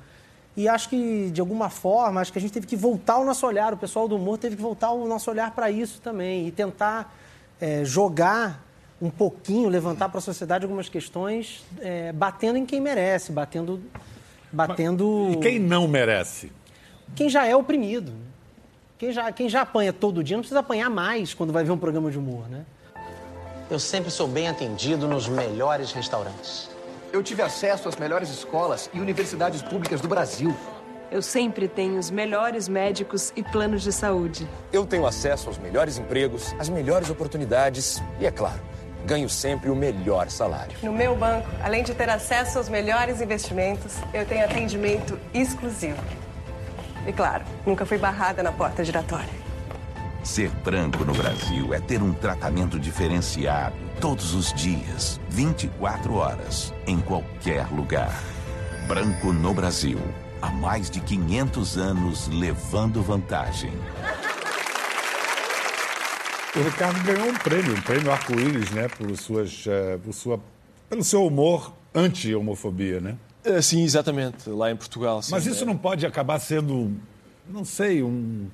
E 0.57 0.67
acho 0.67 0.89
que, 0.89 1.29
de 1.29 1.39
alguma 1.39 1.69
forma, 1.69 2.21
acho 2.21 2.33
que 2.33 2.39
a 2.39 2.41
gente 2.41 2.53
teve 2.53 2.65
que 2.65 2.75
voltar 2.75 3.19
o 3.19 3.23
nosso 3.23 3.45
olhar, 3.45 3.71
o 3.71 3.77
pessoal 3.77 4.07
do 4.07 4.15
humor 4.15 4.39
teve 4.39 4.55
que 4.55 4.61
voltar 4.63 4.91
o 4.91 5.07
nosso 5.07 5.29
olhar 5.29 5.51
para 5.51 5.69
isso 5.69 6.01
também 6.01 6.47
e 6.47 6.51
tentar 6.51 7.15
é, 7.61 7.85
jogar 7.85 8.67
um 9.01 9.09
pouquinho, 9.09 9.69
levantar 9.69 10.09
para 10.09 10.19
a 10.19 10.21
sociedade 10.21 10.65
algumas 10.65 10.89
questões, 10.89 11.63
é, 11.79 12.11
batendo 12.11 12.57
em 12.57 12.65
quem 12.65 12.81
merece, 12.81 13.31
batendo, 13.31 13.81
batendo 14.51 15.29
E 15.31 15.37
quem 15.37 15.59
não 15.59 15.87
merece? 15.87 16.51
quem 17.15 17.29
já 17.29 17.45
é 17.45 17.55
oprimido. 17.55 18.13
Quem 18.97 19.11
já, 19.13 19.31
quem 19.31 19.47
já 19.47 19.61
apanha 19.61 19.93
todo 19.93 20.23
dia 20.23 20.35
não 20.35 20.41
precisa 20.41 20.59
apanhar 20.59 20.89
mais 20.89 21.33
quando 21.33 21.53
vai 21.53 21.63
ver 21.63 21.71
um 21.71 21.77
programa 21.77 22.11
de 22.11 22.17
humor, 22.17 22.49
né? 22.49 22.65
Eu 23.69 23.79
sempre 23.79 24.11
sou 24.11 24.27
bem 24.27 24.47
atendido 24.47 25.07
nos 25.07 25.27
melhores 25.27 25.91
restaurantes. 25.91 26.69
Eu 27.13 27.23
tive 27.23 27.41
acesso 27.41 27.87
às 27.87 27.95
melhores 27.95 28.29
escolas 28.29 28.89
e 28.93 28.99
universidades 28.99 29.61
públicas 29.61 30.01
do 30.01 30.07
Brasil. 30.07 30.55
Eu 31.11 31.21
sempre 31.21 31.67
tenho 31.67 31.97
os 31.97 32.11
melhores 32.11 32.67
médicos 32.67 33.31
e 33.35 33.41
planos 33.41 33.81
de 33.81 33.91
saúde. 33.91 34.47
Eu 34.71 34.85
tenho 34.85 35.05
acesso 35.07 35.47
aos 35.47 35.57
melhores 35.57 35.97
empregos, 35.97 36.53
às 36.59 36.69
melhores 36.69 37.09
oportunidades 37.09 38.01
e, 38.19 38.25
é 38.25 38.31
claro, 38.31 38.59
ganho 39.05 39.29
sempre 39.29 39.69
o 39.69 39.75
melhor 39.75 40.29
salário. 40.29 40.75
No 40.83 40.93
meu 40.93 41.15
banco, 41.15 41.47
além 41.63 41.83
de 41.83 41.93
ter 41.93 42.09
acesso 42.09 42.57
aos 42.57 42.69
melhores 42.69 43.21
investimentos, 43.21 43.95
eu 44.13 44.25
tenho 44.25 44.45
atendimento 44.45 45.19
exclusivo. 45.33 46.01
E 47.07 47.13
claro, 47.13 47.43
nunca 47.65 47.85
fui 47.85 47.97
barrada 47.97 48.43
na 48.43 48.51
porta 48.51 48.83
giratória. 48.83 49.39
Ser 50.23 50.49
branco 50.49 51.03
no 51.05 51.13
Brasil 51.13 51.73
é 51.73 51.79
ter 51.79 52.01
um 52.01 52.13
tratamento 52.13 52.77
diferenciado 52.77 53.75
todos 53.99 54.33
os 54.33 54.53
dias, 54.53 55.19
24 55.29 56.13
horas, 56.15 56.73
em 56.85 56.99
qualquer 56.99 57.67
lugar. 57.67 58.13
Branco 58.87 59.33
no 59.33 59.53
Brasil. 59.53 59.99
Há 60.41 60.49
mais 60.49 60.89
de 60.89 61.01
500 61.01 61.77
anos 61.77 62.27
levando 62.29 63.01
vantagem. 63.01 63.73
O 66.55 66.61
Ricardo 66.61 66.99
ganhou 67.03 67.29
um 67.29 67.33
prêmio, 67.35 67.73
um 67.73 67.81
prêmio 67.81 68.11
arco-íris, 68.11 68.71
né? 68.71 68.87
Por 68.87 69.15
suas, 69.17 69.65
eh, 69.67 69.99
por 70.03 70.13
sua, 70.13 70.39
pelo 70.89 71.03
seu 71.03 71.25
humor 71.25 71.71
anti-homofobia, 71.93 72.99
né? 72.99 73.17
Ah, 73.45 73.61
Sim, 73.61 73.83
exatamente, 73.83 74.49
lá 74.49 74.71
em 74.71 74.75
Portugal. 74.75 75.21
sim. 75.21 75.31
Mas 75.31 75.45
isso 75.45 75.65
não 75.65 75.77
pode 75.77 76.05
acabar 76.05 76.39
sendo, 76.39 76.91
não 77.47 77.63
sei, 77.63 78.01
um, 78.01 78.47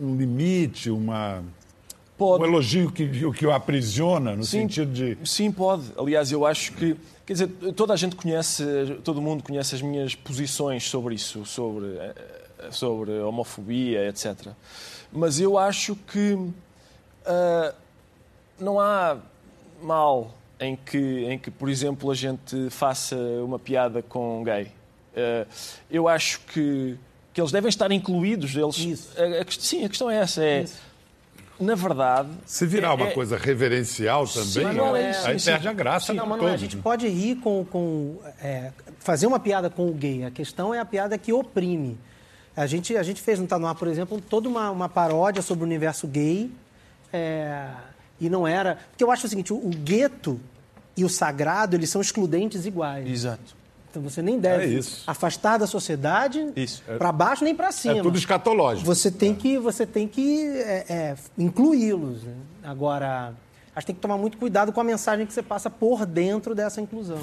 um 0.00 0.16
limite, 0.16 0.90
uma, 0.90 1.42
Pode. 2.16 2.42
um 2.42 2.46
elogio 2.46 2.90
que, 2.90 3.06
que 3.32 3.46
o 3.46 3.52
aprisiona, 3.52 4.34
no 4.34 4.42
Sim, 4.42 4.60
sentido 4.62 4.90
de. 4.92 5.18
Sim, 5.24 5.52
pode. 5.52 5.84
Aliás, 5.98 6.32
eu 6.32 6.46
acho 6.46 6.72
que. 6.72 6.96
Quer 7.26 7.32
dizer, 7.34 7.48
toda 7.76 7.92
a 7.92 7.96
gente 7.96 8.16
conhece, 8.16 8.64
todo 9.04 9.20
mundo 9.20 9.42
conhece 9.42 9.74
as 9.74 9.82
minhas 9.82 10.14
posições 10.14 10.84
sobre 10.88 11.14
isso, 11.16 11.44
sobre, 11.44 11.86
eh, 11.98 12.14
sobre 12.70 13.10
homofobia, 13.20 14.08
etc. 14.08 14.48
Mas 15.12 15.38
eu 15.38 15.58
acho 15.58 15.94
que 15.96 16.38
ah, 17.26 17.74
não 18.58 18.80
há 18.80 19.18
mal 19.82 20.34
em 20.58 20.76
que, 20.76 21.24
em 21.26 21.38
que, 21.38 21.50
por 21.50 21.68
exemplo, 21.68 22.10
a 22.10 22.14
gente 22.14 22.70
faça 22.70 23.16
uma 23.16 23.58
piada 23.58 24.02
com 24.02 24.40
um 24.40 24.44
gay. 24.44 24.68
Ah, 25.16 25.46
eu 25.90 26.08
acho 26.08 26.40
que, 26.40 26.96
que 27.32 27.40
eles 27.40 27.52
devem 27.52 27.68
estar 27.68 27.90
incluídos. 27.92 28.54
Eles, 28.54 28.76
Isso. 28.78 29.12
A, 29.16 29.42
a 29.42 29.44
sim, 29.48 29.84
a 29.84 29.88
questão 29.88 30.10
é 30.10 30.16
essa. 30.16 30.44
É, 30.44 30.64
na 31.58 31.74
verdade. 31.74 32.28
Se 32.44 32.66
virar 32.66 32.90
é- 32.90 32.94
uma 32.94 33.08
é- 33.08 33.12
coisa 33.12 33.36
reverencial 33.36 34.26
também, 34.26 34.74
não 34.74 34.94
é 34.94 35.08
aí 35.24 35.38
sim, 35.38 35.50
perde 35.50 35.62
sim. 35.64 35.68
a 35.68 35.72
graça 35.72 36.12
Não, 36.12 36.24
de 36.24 36.30
mas 36.30 36.38
não 36.42 36.48
é. 36.48 36.52
a 36.52 36.56
gente 36.56 36.76
pode 36.76 37.08
rir 37.08 37.36
com. 37.36 37.64
com 37.64 38.18
é, 38.42 38.72
fazer 39.00 39.26
uma 39.26 39.40
piada 39.40 39.70
com 39.70 39.88
o 39.88 39.92
gay. 39.92 40.24
A 40.24 40.30
questão 40.30 40.74
é 40.74 40.78
a 40.78 40.84
piada 40.84 41.16
que 41.16 41.32
oprime. 41.32 41.98
A 42.56 42.66
gente, 42.66 42.96
a 42.96 43.02
gente 43.02 43.20
fez 43.20 43.38
no 43.38 43.46
Tá 43.46 43.58
No 43.58 43.66
Ar, 43.66 43.74
por 43.74 43.86
exemplo, 43.86 44.20
toda 44.20 44.48
uma, 44.48 44.70
uma 44.70 44.88
paródia 44.88 45.42
sobre 45.42 45.64
o 45.64 45.66
universo 45.66 46.06
gay. 46.06 46.50
É, 47.16 47.68
e 48.20 48.28
não 48.28 48.46
era. 48.46 48.78
Porque 48.90 49.02
eu 49.02 49.10
acho 49.10 49.26
o 49.26 49.28
seguinte: 49.28 49.52
o, 49.52 49.56
o 49.56 49.70
gueto 49.70 50.40
e 50.96 51.04
o 51.04 51.08
sagrado, 51.08 51.76
eles 51.76 51.90
são 51.90 52.00
excludentes 52.00 52.66
iguais. 52.66 53.08
Exato. 53.08 53.56
Então 53.90 54.02
você 54.02 54.20
nem 54.20 54.38
deve 54.38 54.78
É 54.78 54.80
afastar 55.06 55.56
da 55.58 55.66
sociedade 55.66 56.52
Isso. 56.54 56.82
para 56.98 57.10
baixo 57.10 57.44
nem 57.44 57.54
para 57.54 57.72
cima. 57.72 57.98
É 57.98 58.02
tudo 58.02 58.18
escatológico. 58.18 58.84
Você 58.86 59.10
tem 59.10 59.34
que, 59.34 59.58
você 59.58 59.86
tem 59.86 60.06
que 60.06 60.46
é, 60.48 60.84
é, 60.88 61.16
incluí-los. 61.38 62.22
né? 62.24 62.34
Agora, 62.62 63.32
acho 63.74 63.86
que 63.86 63.92
tem 63.92 63.94
que 63.94 64.02
tomar 64.02 64.18
muito 64.18 64.36
cuidado 64.36 64.70
com 64.70 64.80
a 64.80 64.84
mensagem 64.84 65.24
que 65.24 65.32
você 65.32 65.42
passa 65.42 65.70
por 65.70 66.04
dentro 66.04 66.54
dessa 66.54 66.78
inclusão. 66.80 67.20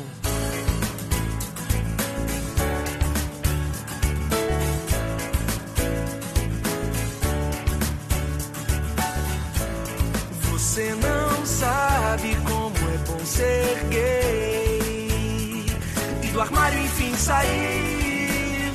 Sair. 17.23 18.73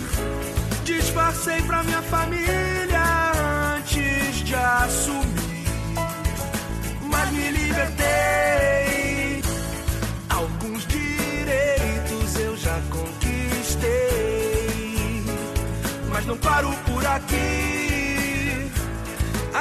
Disfarcei 0.85 1.61
pra 1.63 1.83
minha 1.83 2.01
família 2.03 3.05
antes 3.77 4.37
de 4.43 4.55
assumir, 4.55 5.69
mas 7.03 7.31
me 7.31 7.51
libertei. 7.51 9.43
Alguns 10.31 10.87
direitos 10.87 12.37
eu 12.41 12.57
já 12.57 12.81
conquistei, 12.89 13.91
mas 16.11 16.25
não 16.25 16.39
paro 16.39 16.71
por 16.87 17.07
aqui. 17.07 18.71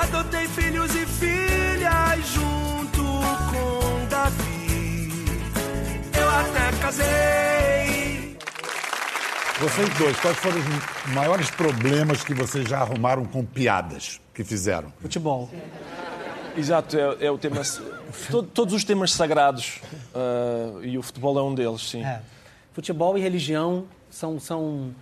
Adotei 0.02 0.48
filhos 0.48 0.96
e 0.96 1.06
filhas 1.06 2.26
junto 2.34 3.04
com 3.52 4.08
Davi. 4.10 5.12
Eu 6.14 6.30
até 6.30 6.72
casei. 6.82 7.97
Vocês 9.60 9.90
dois, 9.98 10.20
quais 10.20 10.38
foram 10.38 10.58
os 10.60 11.14
maiores 11.14 11.50
problemas 11.50 12.24
que 12.24 12.34
vocês 12.34 12.70
já 12.70 12.80
arrumaram 12.80 13.26
com 13.26 13.44
piadas 13.44 14.22
que 14.34 14.44
fizeram? 14.44 14.94
Futebol. 15.02 15.50
Exato, 16.56 16.96
é, 16.98 17.26
é 17.26 17.32
o 17.32 17.38
tema. 17.38 17.62
to- 18.30 18.44
todos 18.44 18.74
os 18.74 18.84
temas 18.84 19.12
sagrados 19.12 19.80
ah, 20.14 20.80
e 20.84 20.98
o 20.98 21.02
futebol 21.02 21.38
é 21.40 21.44
um 21.44 21.56
deles, 21.56 21.82
sim. 21.90 22.04
É. 22.04 22.22
Futebol 22.74 23.18
e 23.18 23.22
religião 23.22 23.86
são, 24.12 24.40
são 24.40 24.94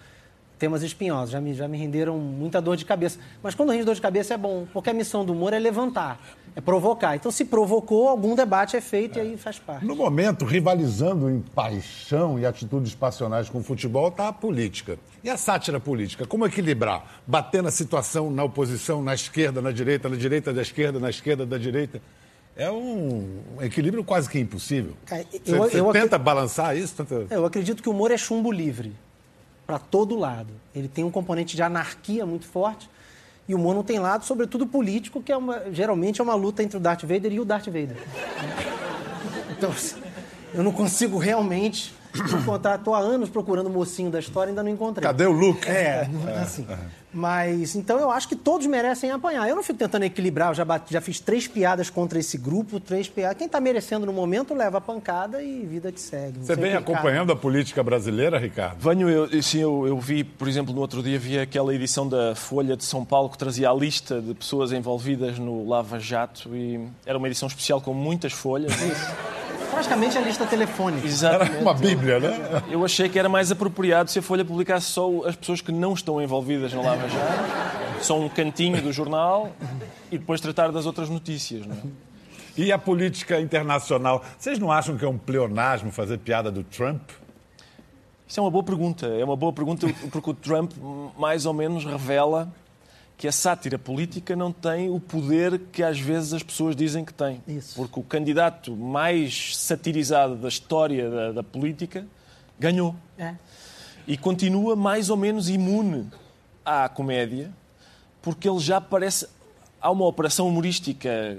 temas 0.66 0.82
espinhosos, 0.82 1.30
já 1.30 1.40
me, 1.40 1.54
já 1.54 1.68
me 1.68 1.78
renderam 1.78 2.18
muita 2.18 2.60
dor 2.60 2.76
de 2.76 2.84
cabeça. 2.86 3.20
Mas 3.44 3.54
quando 3.54 3.72
rende 3.72 3.84
dor 3.86 3.94
de 3.94 4.02
cabeça 4.02 4.34
é 4.34 4.38
bom, 4.38 4.66
porque 4.74 4.90
a 4.90 4.94
missão 4.94 5.24
do 5.24 5.32
humor 5.32 5.54
é 5.54 5.60
levantar, 5.60 6.20
é 6.56 6.60
provocar. 6.62 7.16
Então, 7.16 7.32
se 7.32 7.46
provocou, 7.46 8.08
algum 8.10 8.34
debate 8.34 8.76
é 8.76 8.82
feito 8.82 9.20
e 9.20 9.22
aí 9.22 9.38
faz 9.38 9.60
parte. 9.60 9.86
No 9.86 9.96
momento, 9.96 10.44
rivalizando 10.44 11.30
em 11.30 11.40
paixão 11.40 12.40
e 12.40 12.48
atitudes 12.48 12.96
passionais 12.96 13.48
com 13.48 13.60
o 13.60 13.64
futebol, 13.64 14.08
está 14.08 14.28
a 14.28 14.34
política. 14.34 14.98
E 15.24 15.30
a 15.30 15.38
sátira 15.38 15.80
política? 15.80 16.26
Como 16.26 16.48
equilibrar? 16.48 17.22
Bater 17.28 17.62
na 17.62 17.70
situação 17.70 18.32
na 18.32 18.44
oposição, 18.44 19.04
na 19.04 19.14
esquerda, 19.14 19.62
na 19.62 19.72
direita, 19.72 20.10
na 20.10 20.16
direita 20.16 20.52
da 20.52 20.64
esquerda, 20.64 21.00
na 21.00 21.12
esquerda 21.12 21.46
da 21.46 21.60
direita? 21.60 22.02
É 22.58 22.72
um 22.72 23.28
equilíbrio 23.62 24.04
quase 24.04 24.28
que 24.30 24.40
impossível. 24.40 24.94
Cara, 25.06 25.24
Você, 25.32 25.54
eu- 25.54 25.58
você 25.58 25.80
eu 25.82 25.92
tenta 25.92 26.18
balançar 26.18 26.76
isso? 26.76 26.96
Tenta... 26.96 27.28
É, 27.30 27.36
Eu 27.36 27.46
acredito 27.46 27.84
que 27.84 27.90
o 27.90 27.92
humor 27.92 28.10
é 28.10 28.18
chumbo 28.18 28.52
livre. 28.52 28.94
Para 29.66 29.80
todo 29.80 30.16
lado. 30.16 30.54
Ele 30.76 30.88
tem 30.88 31.04
um 31.04 31.12
componente 31.12 31.56
de 31.56 31.64
anarquia 31.64 32.26
muito 32.26 32.46
forte. 32.46 32.90
E 33.48 33.54
o 33.54 33.58
humor 33.58 33.76
não 33.76 33.84
tem 33.84 34.00
lado, 34.00 34.26
sobretudo 34.26 34.66
político, 34.66 35.22
que 35.22 35.32
é 35.32 35.38
uma, 35.38 35.72
geralmente 35.72 36.20
é 36.20 36.24
uma 36.24 36.34
luta 36.34 36.64
entre 36.64 36.78
o 36.78 36.80
Darth 36.80 37.04
Vader 37.04 37.32
e 37.32 37.40
o 37.40 37.46
Darth 37.46 37.66
Vader. 37.66 37.98
Então, 39.52 39.72
eu 40.54 40.64
não 40.64 40.72
consigo 40.72 41.18
realmente 41.18 41.94
encontrar. 42.20 42.76
Estou 42.76 42.94
há 42.94 43.00
anos 43.00 43.30
procurando 43.30 43.68
o 43.68 43.70
mocinho 43.70 44.10
da 44.10 44.20
história 44.20 44.50
e 44.50 44.52
ainda 44.52 44.64
não 44.64 44.70
encontrei. 44.72 45.04
Cadê 45.06 45.26
o 45.26 45.32
Luke? 45.32 45.68
É, 45.68 46.08
assim. 46.42 46.66
Mas, 47.14 47.76
então 47.78 47.98
eu 47.98 48.12
acho 48.12 48.28
que 48.28 48.36
todos 48.36 48.68
merecem 48.68 49.10
apanhar. 49.10 49.48
Eu 49.48 49.56
não 49.56 49.64
fico 49.64 49.80
tentando 49.80 50.04
equilibrar, 50.04 50.50
eu 50.50 50.54
já, 50.54 50.66
bati- 50.66 50.92
já 50.92 51.00
fiz 51.00 51.18
três 51.18 51.48
piadas 51.48 51.90
contra 51.90 52.20
esse 52.20 52.38
grupo, 52.38 52.78
três 52.78 53.08
piadas. 53.08 53.38
Quem 53.38 53.48
está 53.48 53.62
merecendo 53.62 54.06
no 54.06 54.12
momento 54.12 54.54
leva 54.54 54.80
a 54.80 54.82
pancada 54.82 55.42
e 55.42 55.66
vida 55.66 55.94
que 55.94 56.02
segue. 56.02 56.40
Você 56.40 56.58
vem 56.58 56.74
acompanhando 56.74 57.32
a 57.32 57.36
política 57.36 57.82
brasileira, 57.82 58.38
Ricardo? 58.38 58.80
Venho, 58.80 59.08
eu, 59.10 59.42
sim, 59.42 59.60
eu, 59.60 59.88
eu 59.88 59.98
vi, 59.98 60.26
por 60.26 60.46
exemplo, 60.50 60.74
no 60.74 60.82
outro 60.82 61.02
dia, 61.02 61.18
vi 61.18 61.40
aquela 61.40 61.74
edição 61.74 62.06
da 62.06 62.36
Folha 62.36 62.76
de 62.76 62.84
São 62.84 63.06
Paulo 63.06 63.30
que 63.30 63.38
trazia 63.38 63.70
a 63.70 63.74
lista 63.74 64.22
de 64.22 64.34
pessoas 64.34 64.74
envolvidas 64.74 65.40
no 65.40 65.66
Lava 65.66 65.98
Jato 65.98 66.54
e 66.54 66.86
era 67.06 67.18
uma 67.18 67.28
edição 67.28 67.48
especial 67.48 67.80
com 67.80 67.94
muitas 67.94 68.34
folhas. 68.34 68.74
Praticamente 69.72 70.18
a 70.18 70.22
lista 70.22 70.46
telefônica. 70.46 71.06
Exatamente. 71.06 71.52
Era 71.54 71.62
uma 71.62 71.74
bíblia, 71.74 72.20
né? 72.20 72.64
Eu 72.70 72.84
achei 72.84 73.10
que 73.10 73.20
era 73.20 73.30
mais 73.30 73.52
apropriado 73.52 74.10
se 74.10 74.20
a 74.20 74.22
Folha 74.22 74.46
publicasse 74.46 74.88
só 74.88 75.26
as 75.26 75.36
pessoas 75.36 75.62
que 75.62 75.72
não 75.72 75.94
estão 75.94 76.22
envolvidas 76.22 76.74
no 76.74 76.84
Lava 76.84 77.08
Jato, 77.08 78.04
só 78.04 78.20
um 78.20 78.30
cantinho 78.30 78.82
do 78.82 78.92
jornal 78.92 79.52
e 80.12 80.18
depois 80.18 80.40
tratar 80.42 80.72
das 80.72 80.86
outras 80.86 81.10
notícias. 81.10 81.66
Não 81.66 81.76
é? 81.76 81.80
E 82.58 82.72
a 82.72 82.78
política 82.78 83.40
internacional? 83.42 84.24
Vocês 84.38 84.58
não 84.58 84.72
acham 84.72 84.98
que 84.98 85.04
é 85.04 85.08
um 85.10 85.18
pleonasmo 85.18 85.92
fazer 85.92 86.18
piada 86.20 86.50
do 86.50 86.64
Trump? 86.64 87.10
Isso 88.28 88.40
é 88.40 88.44
uma 88.44 88.50
boa 88.50 88.64
pergunta. 88.64 89.08
É 89.08 89.24
uma 89.24 89.36
boa 89.36 89.52
pergunta 89.52 89.88
porque 90.10 90.30
o 90.30 90.34
Trump 90.34 90.72
mais 91.18 91.46
ou 91.46 91.54
menos 91.54 91.84
revela 91.84 92.52
que 93.18 93.28
a 93.28 93.32
sátira 93.32 93.80
política 93.80 94.36
não 94.36 94.52
tem 94.52 94.90
o 94.90 95.00
poder 95.00 95.60
que 95.72 95.82
às 95.82 96.00
vezes 96.00 96.34
as 96.34 96.44
pessoas 96.44 96.76
dizem 96.76 97.06
que 97.06 97.14
tem. 97.14 97.42
Isso. 97.48 97.76
Porque 97.76 98.00
o 98.00 98.04
candidato 98.04 98.76
mais 98.76 99.58
satirizado 99.58 100.36
da 100.36 100.50
história 100.50 101.10
da, 101.10 101.32
da 101.32 101.44
política 101.44 102.06
ganhou. 102.60 102.96
É. 103.18 103.36
E 104.08 104.18
continua 104.18 104.76
mais 104.76 105.10
ou 105.10 105.18
menos 105.18 105.50
imune 105.50 106.10
à 106.64 106.90
comédia, 106.90 107.52
porque 108.22 108.50
ele 108.50 108.60
já 108.60 108.82
parece. 108.82 109.28
Há 109.82 109.90
uma 109.92 110.06
operação 110.06 110.48
humorística 110.48 111.38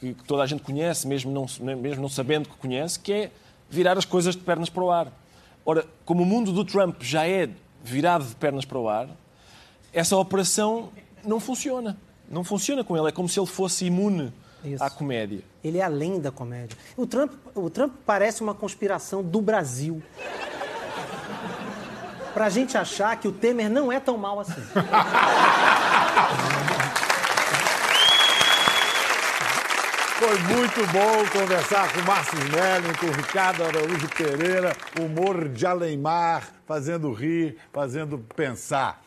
que, 0.00 0.14
toda 0.26 0.42
a 0.42 0.46
gente 0.46 0.62
conhece, 0.62 1.06
mesmo 1.06 1.30
não, 1.30 1.46
mesmo 1.76 2.02
não 2.02 2.08
sabendo 2.08 2.48
que 2.48 2.56
conhece, 2.56 2.98
que 2.98 3.12
é 3.12 3.30
virar 3.68 3.98
as 3.98 4.04
coisas 4.04 4.34
de 4.34 4.42
pernas 4.42 4.68
para 4.68 4.82
o 4.82 4.90
ar. 4.90 5.12
Ora, 5.64 5.86
como 6.04 6.22
o 6.22 6.26
mundo 6.26 6.52
do 6.52 6.64
Trump 6.64 7.02
já 7.02 7.26
é 7.26 7.48
virado 7.84 8.24
de 8.24 8.34
pernas 8.34 8.64
para 8.64 8.78
o 8.78 8.88
ar, 8.88 9.08
essa 9.92 10.16
operação 10.16 10.90
não 11.24 11.40
funciona. 11.40 11.96
Não 12.28 12.44
funciona 12.44 12.82
com 12.84 12.96
ele. 12.96 13.08
É 13.08 13.12
como 13.12 13.28
se 13.28 13.38
ele 13.38 13.46
fosse 13.46 13.84
imune 13.84 14.32
Isso. 14.64 14.82
à 14.82 14.90
comédia. 14.90 15.42
Ele 15.62 15.78
é 15.78 15.82
além 15.82 16.20
da 16.20 16.30
comédia. 16.30 16.76
O 16.96 17.06
Trump, 17.06 17.32
o 17.54 17.68
Trump 17.68 17.92
parece 18.06 18.42
uma 18.42 18.54
conspiração 18.54 19.22
do 19.22 19.40
Brasil. 19.40 20.02
Pra 22.32 22.48
gente 22.48 22.78
achar 22.78 23.14
que 23.20 23.28
o 23.28 23.32
Temer 23.32 23.70
não 23.70 23.92
é 23.92 24.00
tão 24.00 24.16
mal 24.16 24.40
assim. 24.40 24.62
Foi 30.18 30.38
muito 30.38 30.86
bom 30.92 31.40
conversar 31.40 31.92
com 31.92 32.00
o 32.00 32.04
Márcio 32.04 32.38
Smelling, 32.38 32.94
com 32.94 33.06
o 33.06 33.10
Ricardo 33.10 33.64
Araújo 33.64 34.08
Pereira, 34.16 34.74
humor 35.00 35.48
de 35.48 35.66
Alemar, 35.66 36.44
fazendo 36.64 37.12
rir, 37.12 37.56
fazendo 37.72 38.18
pensar. 38.36 39.01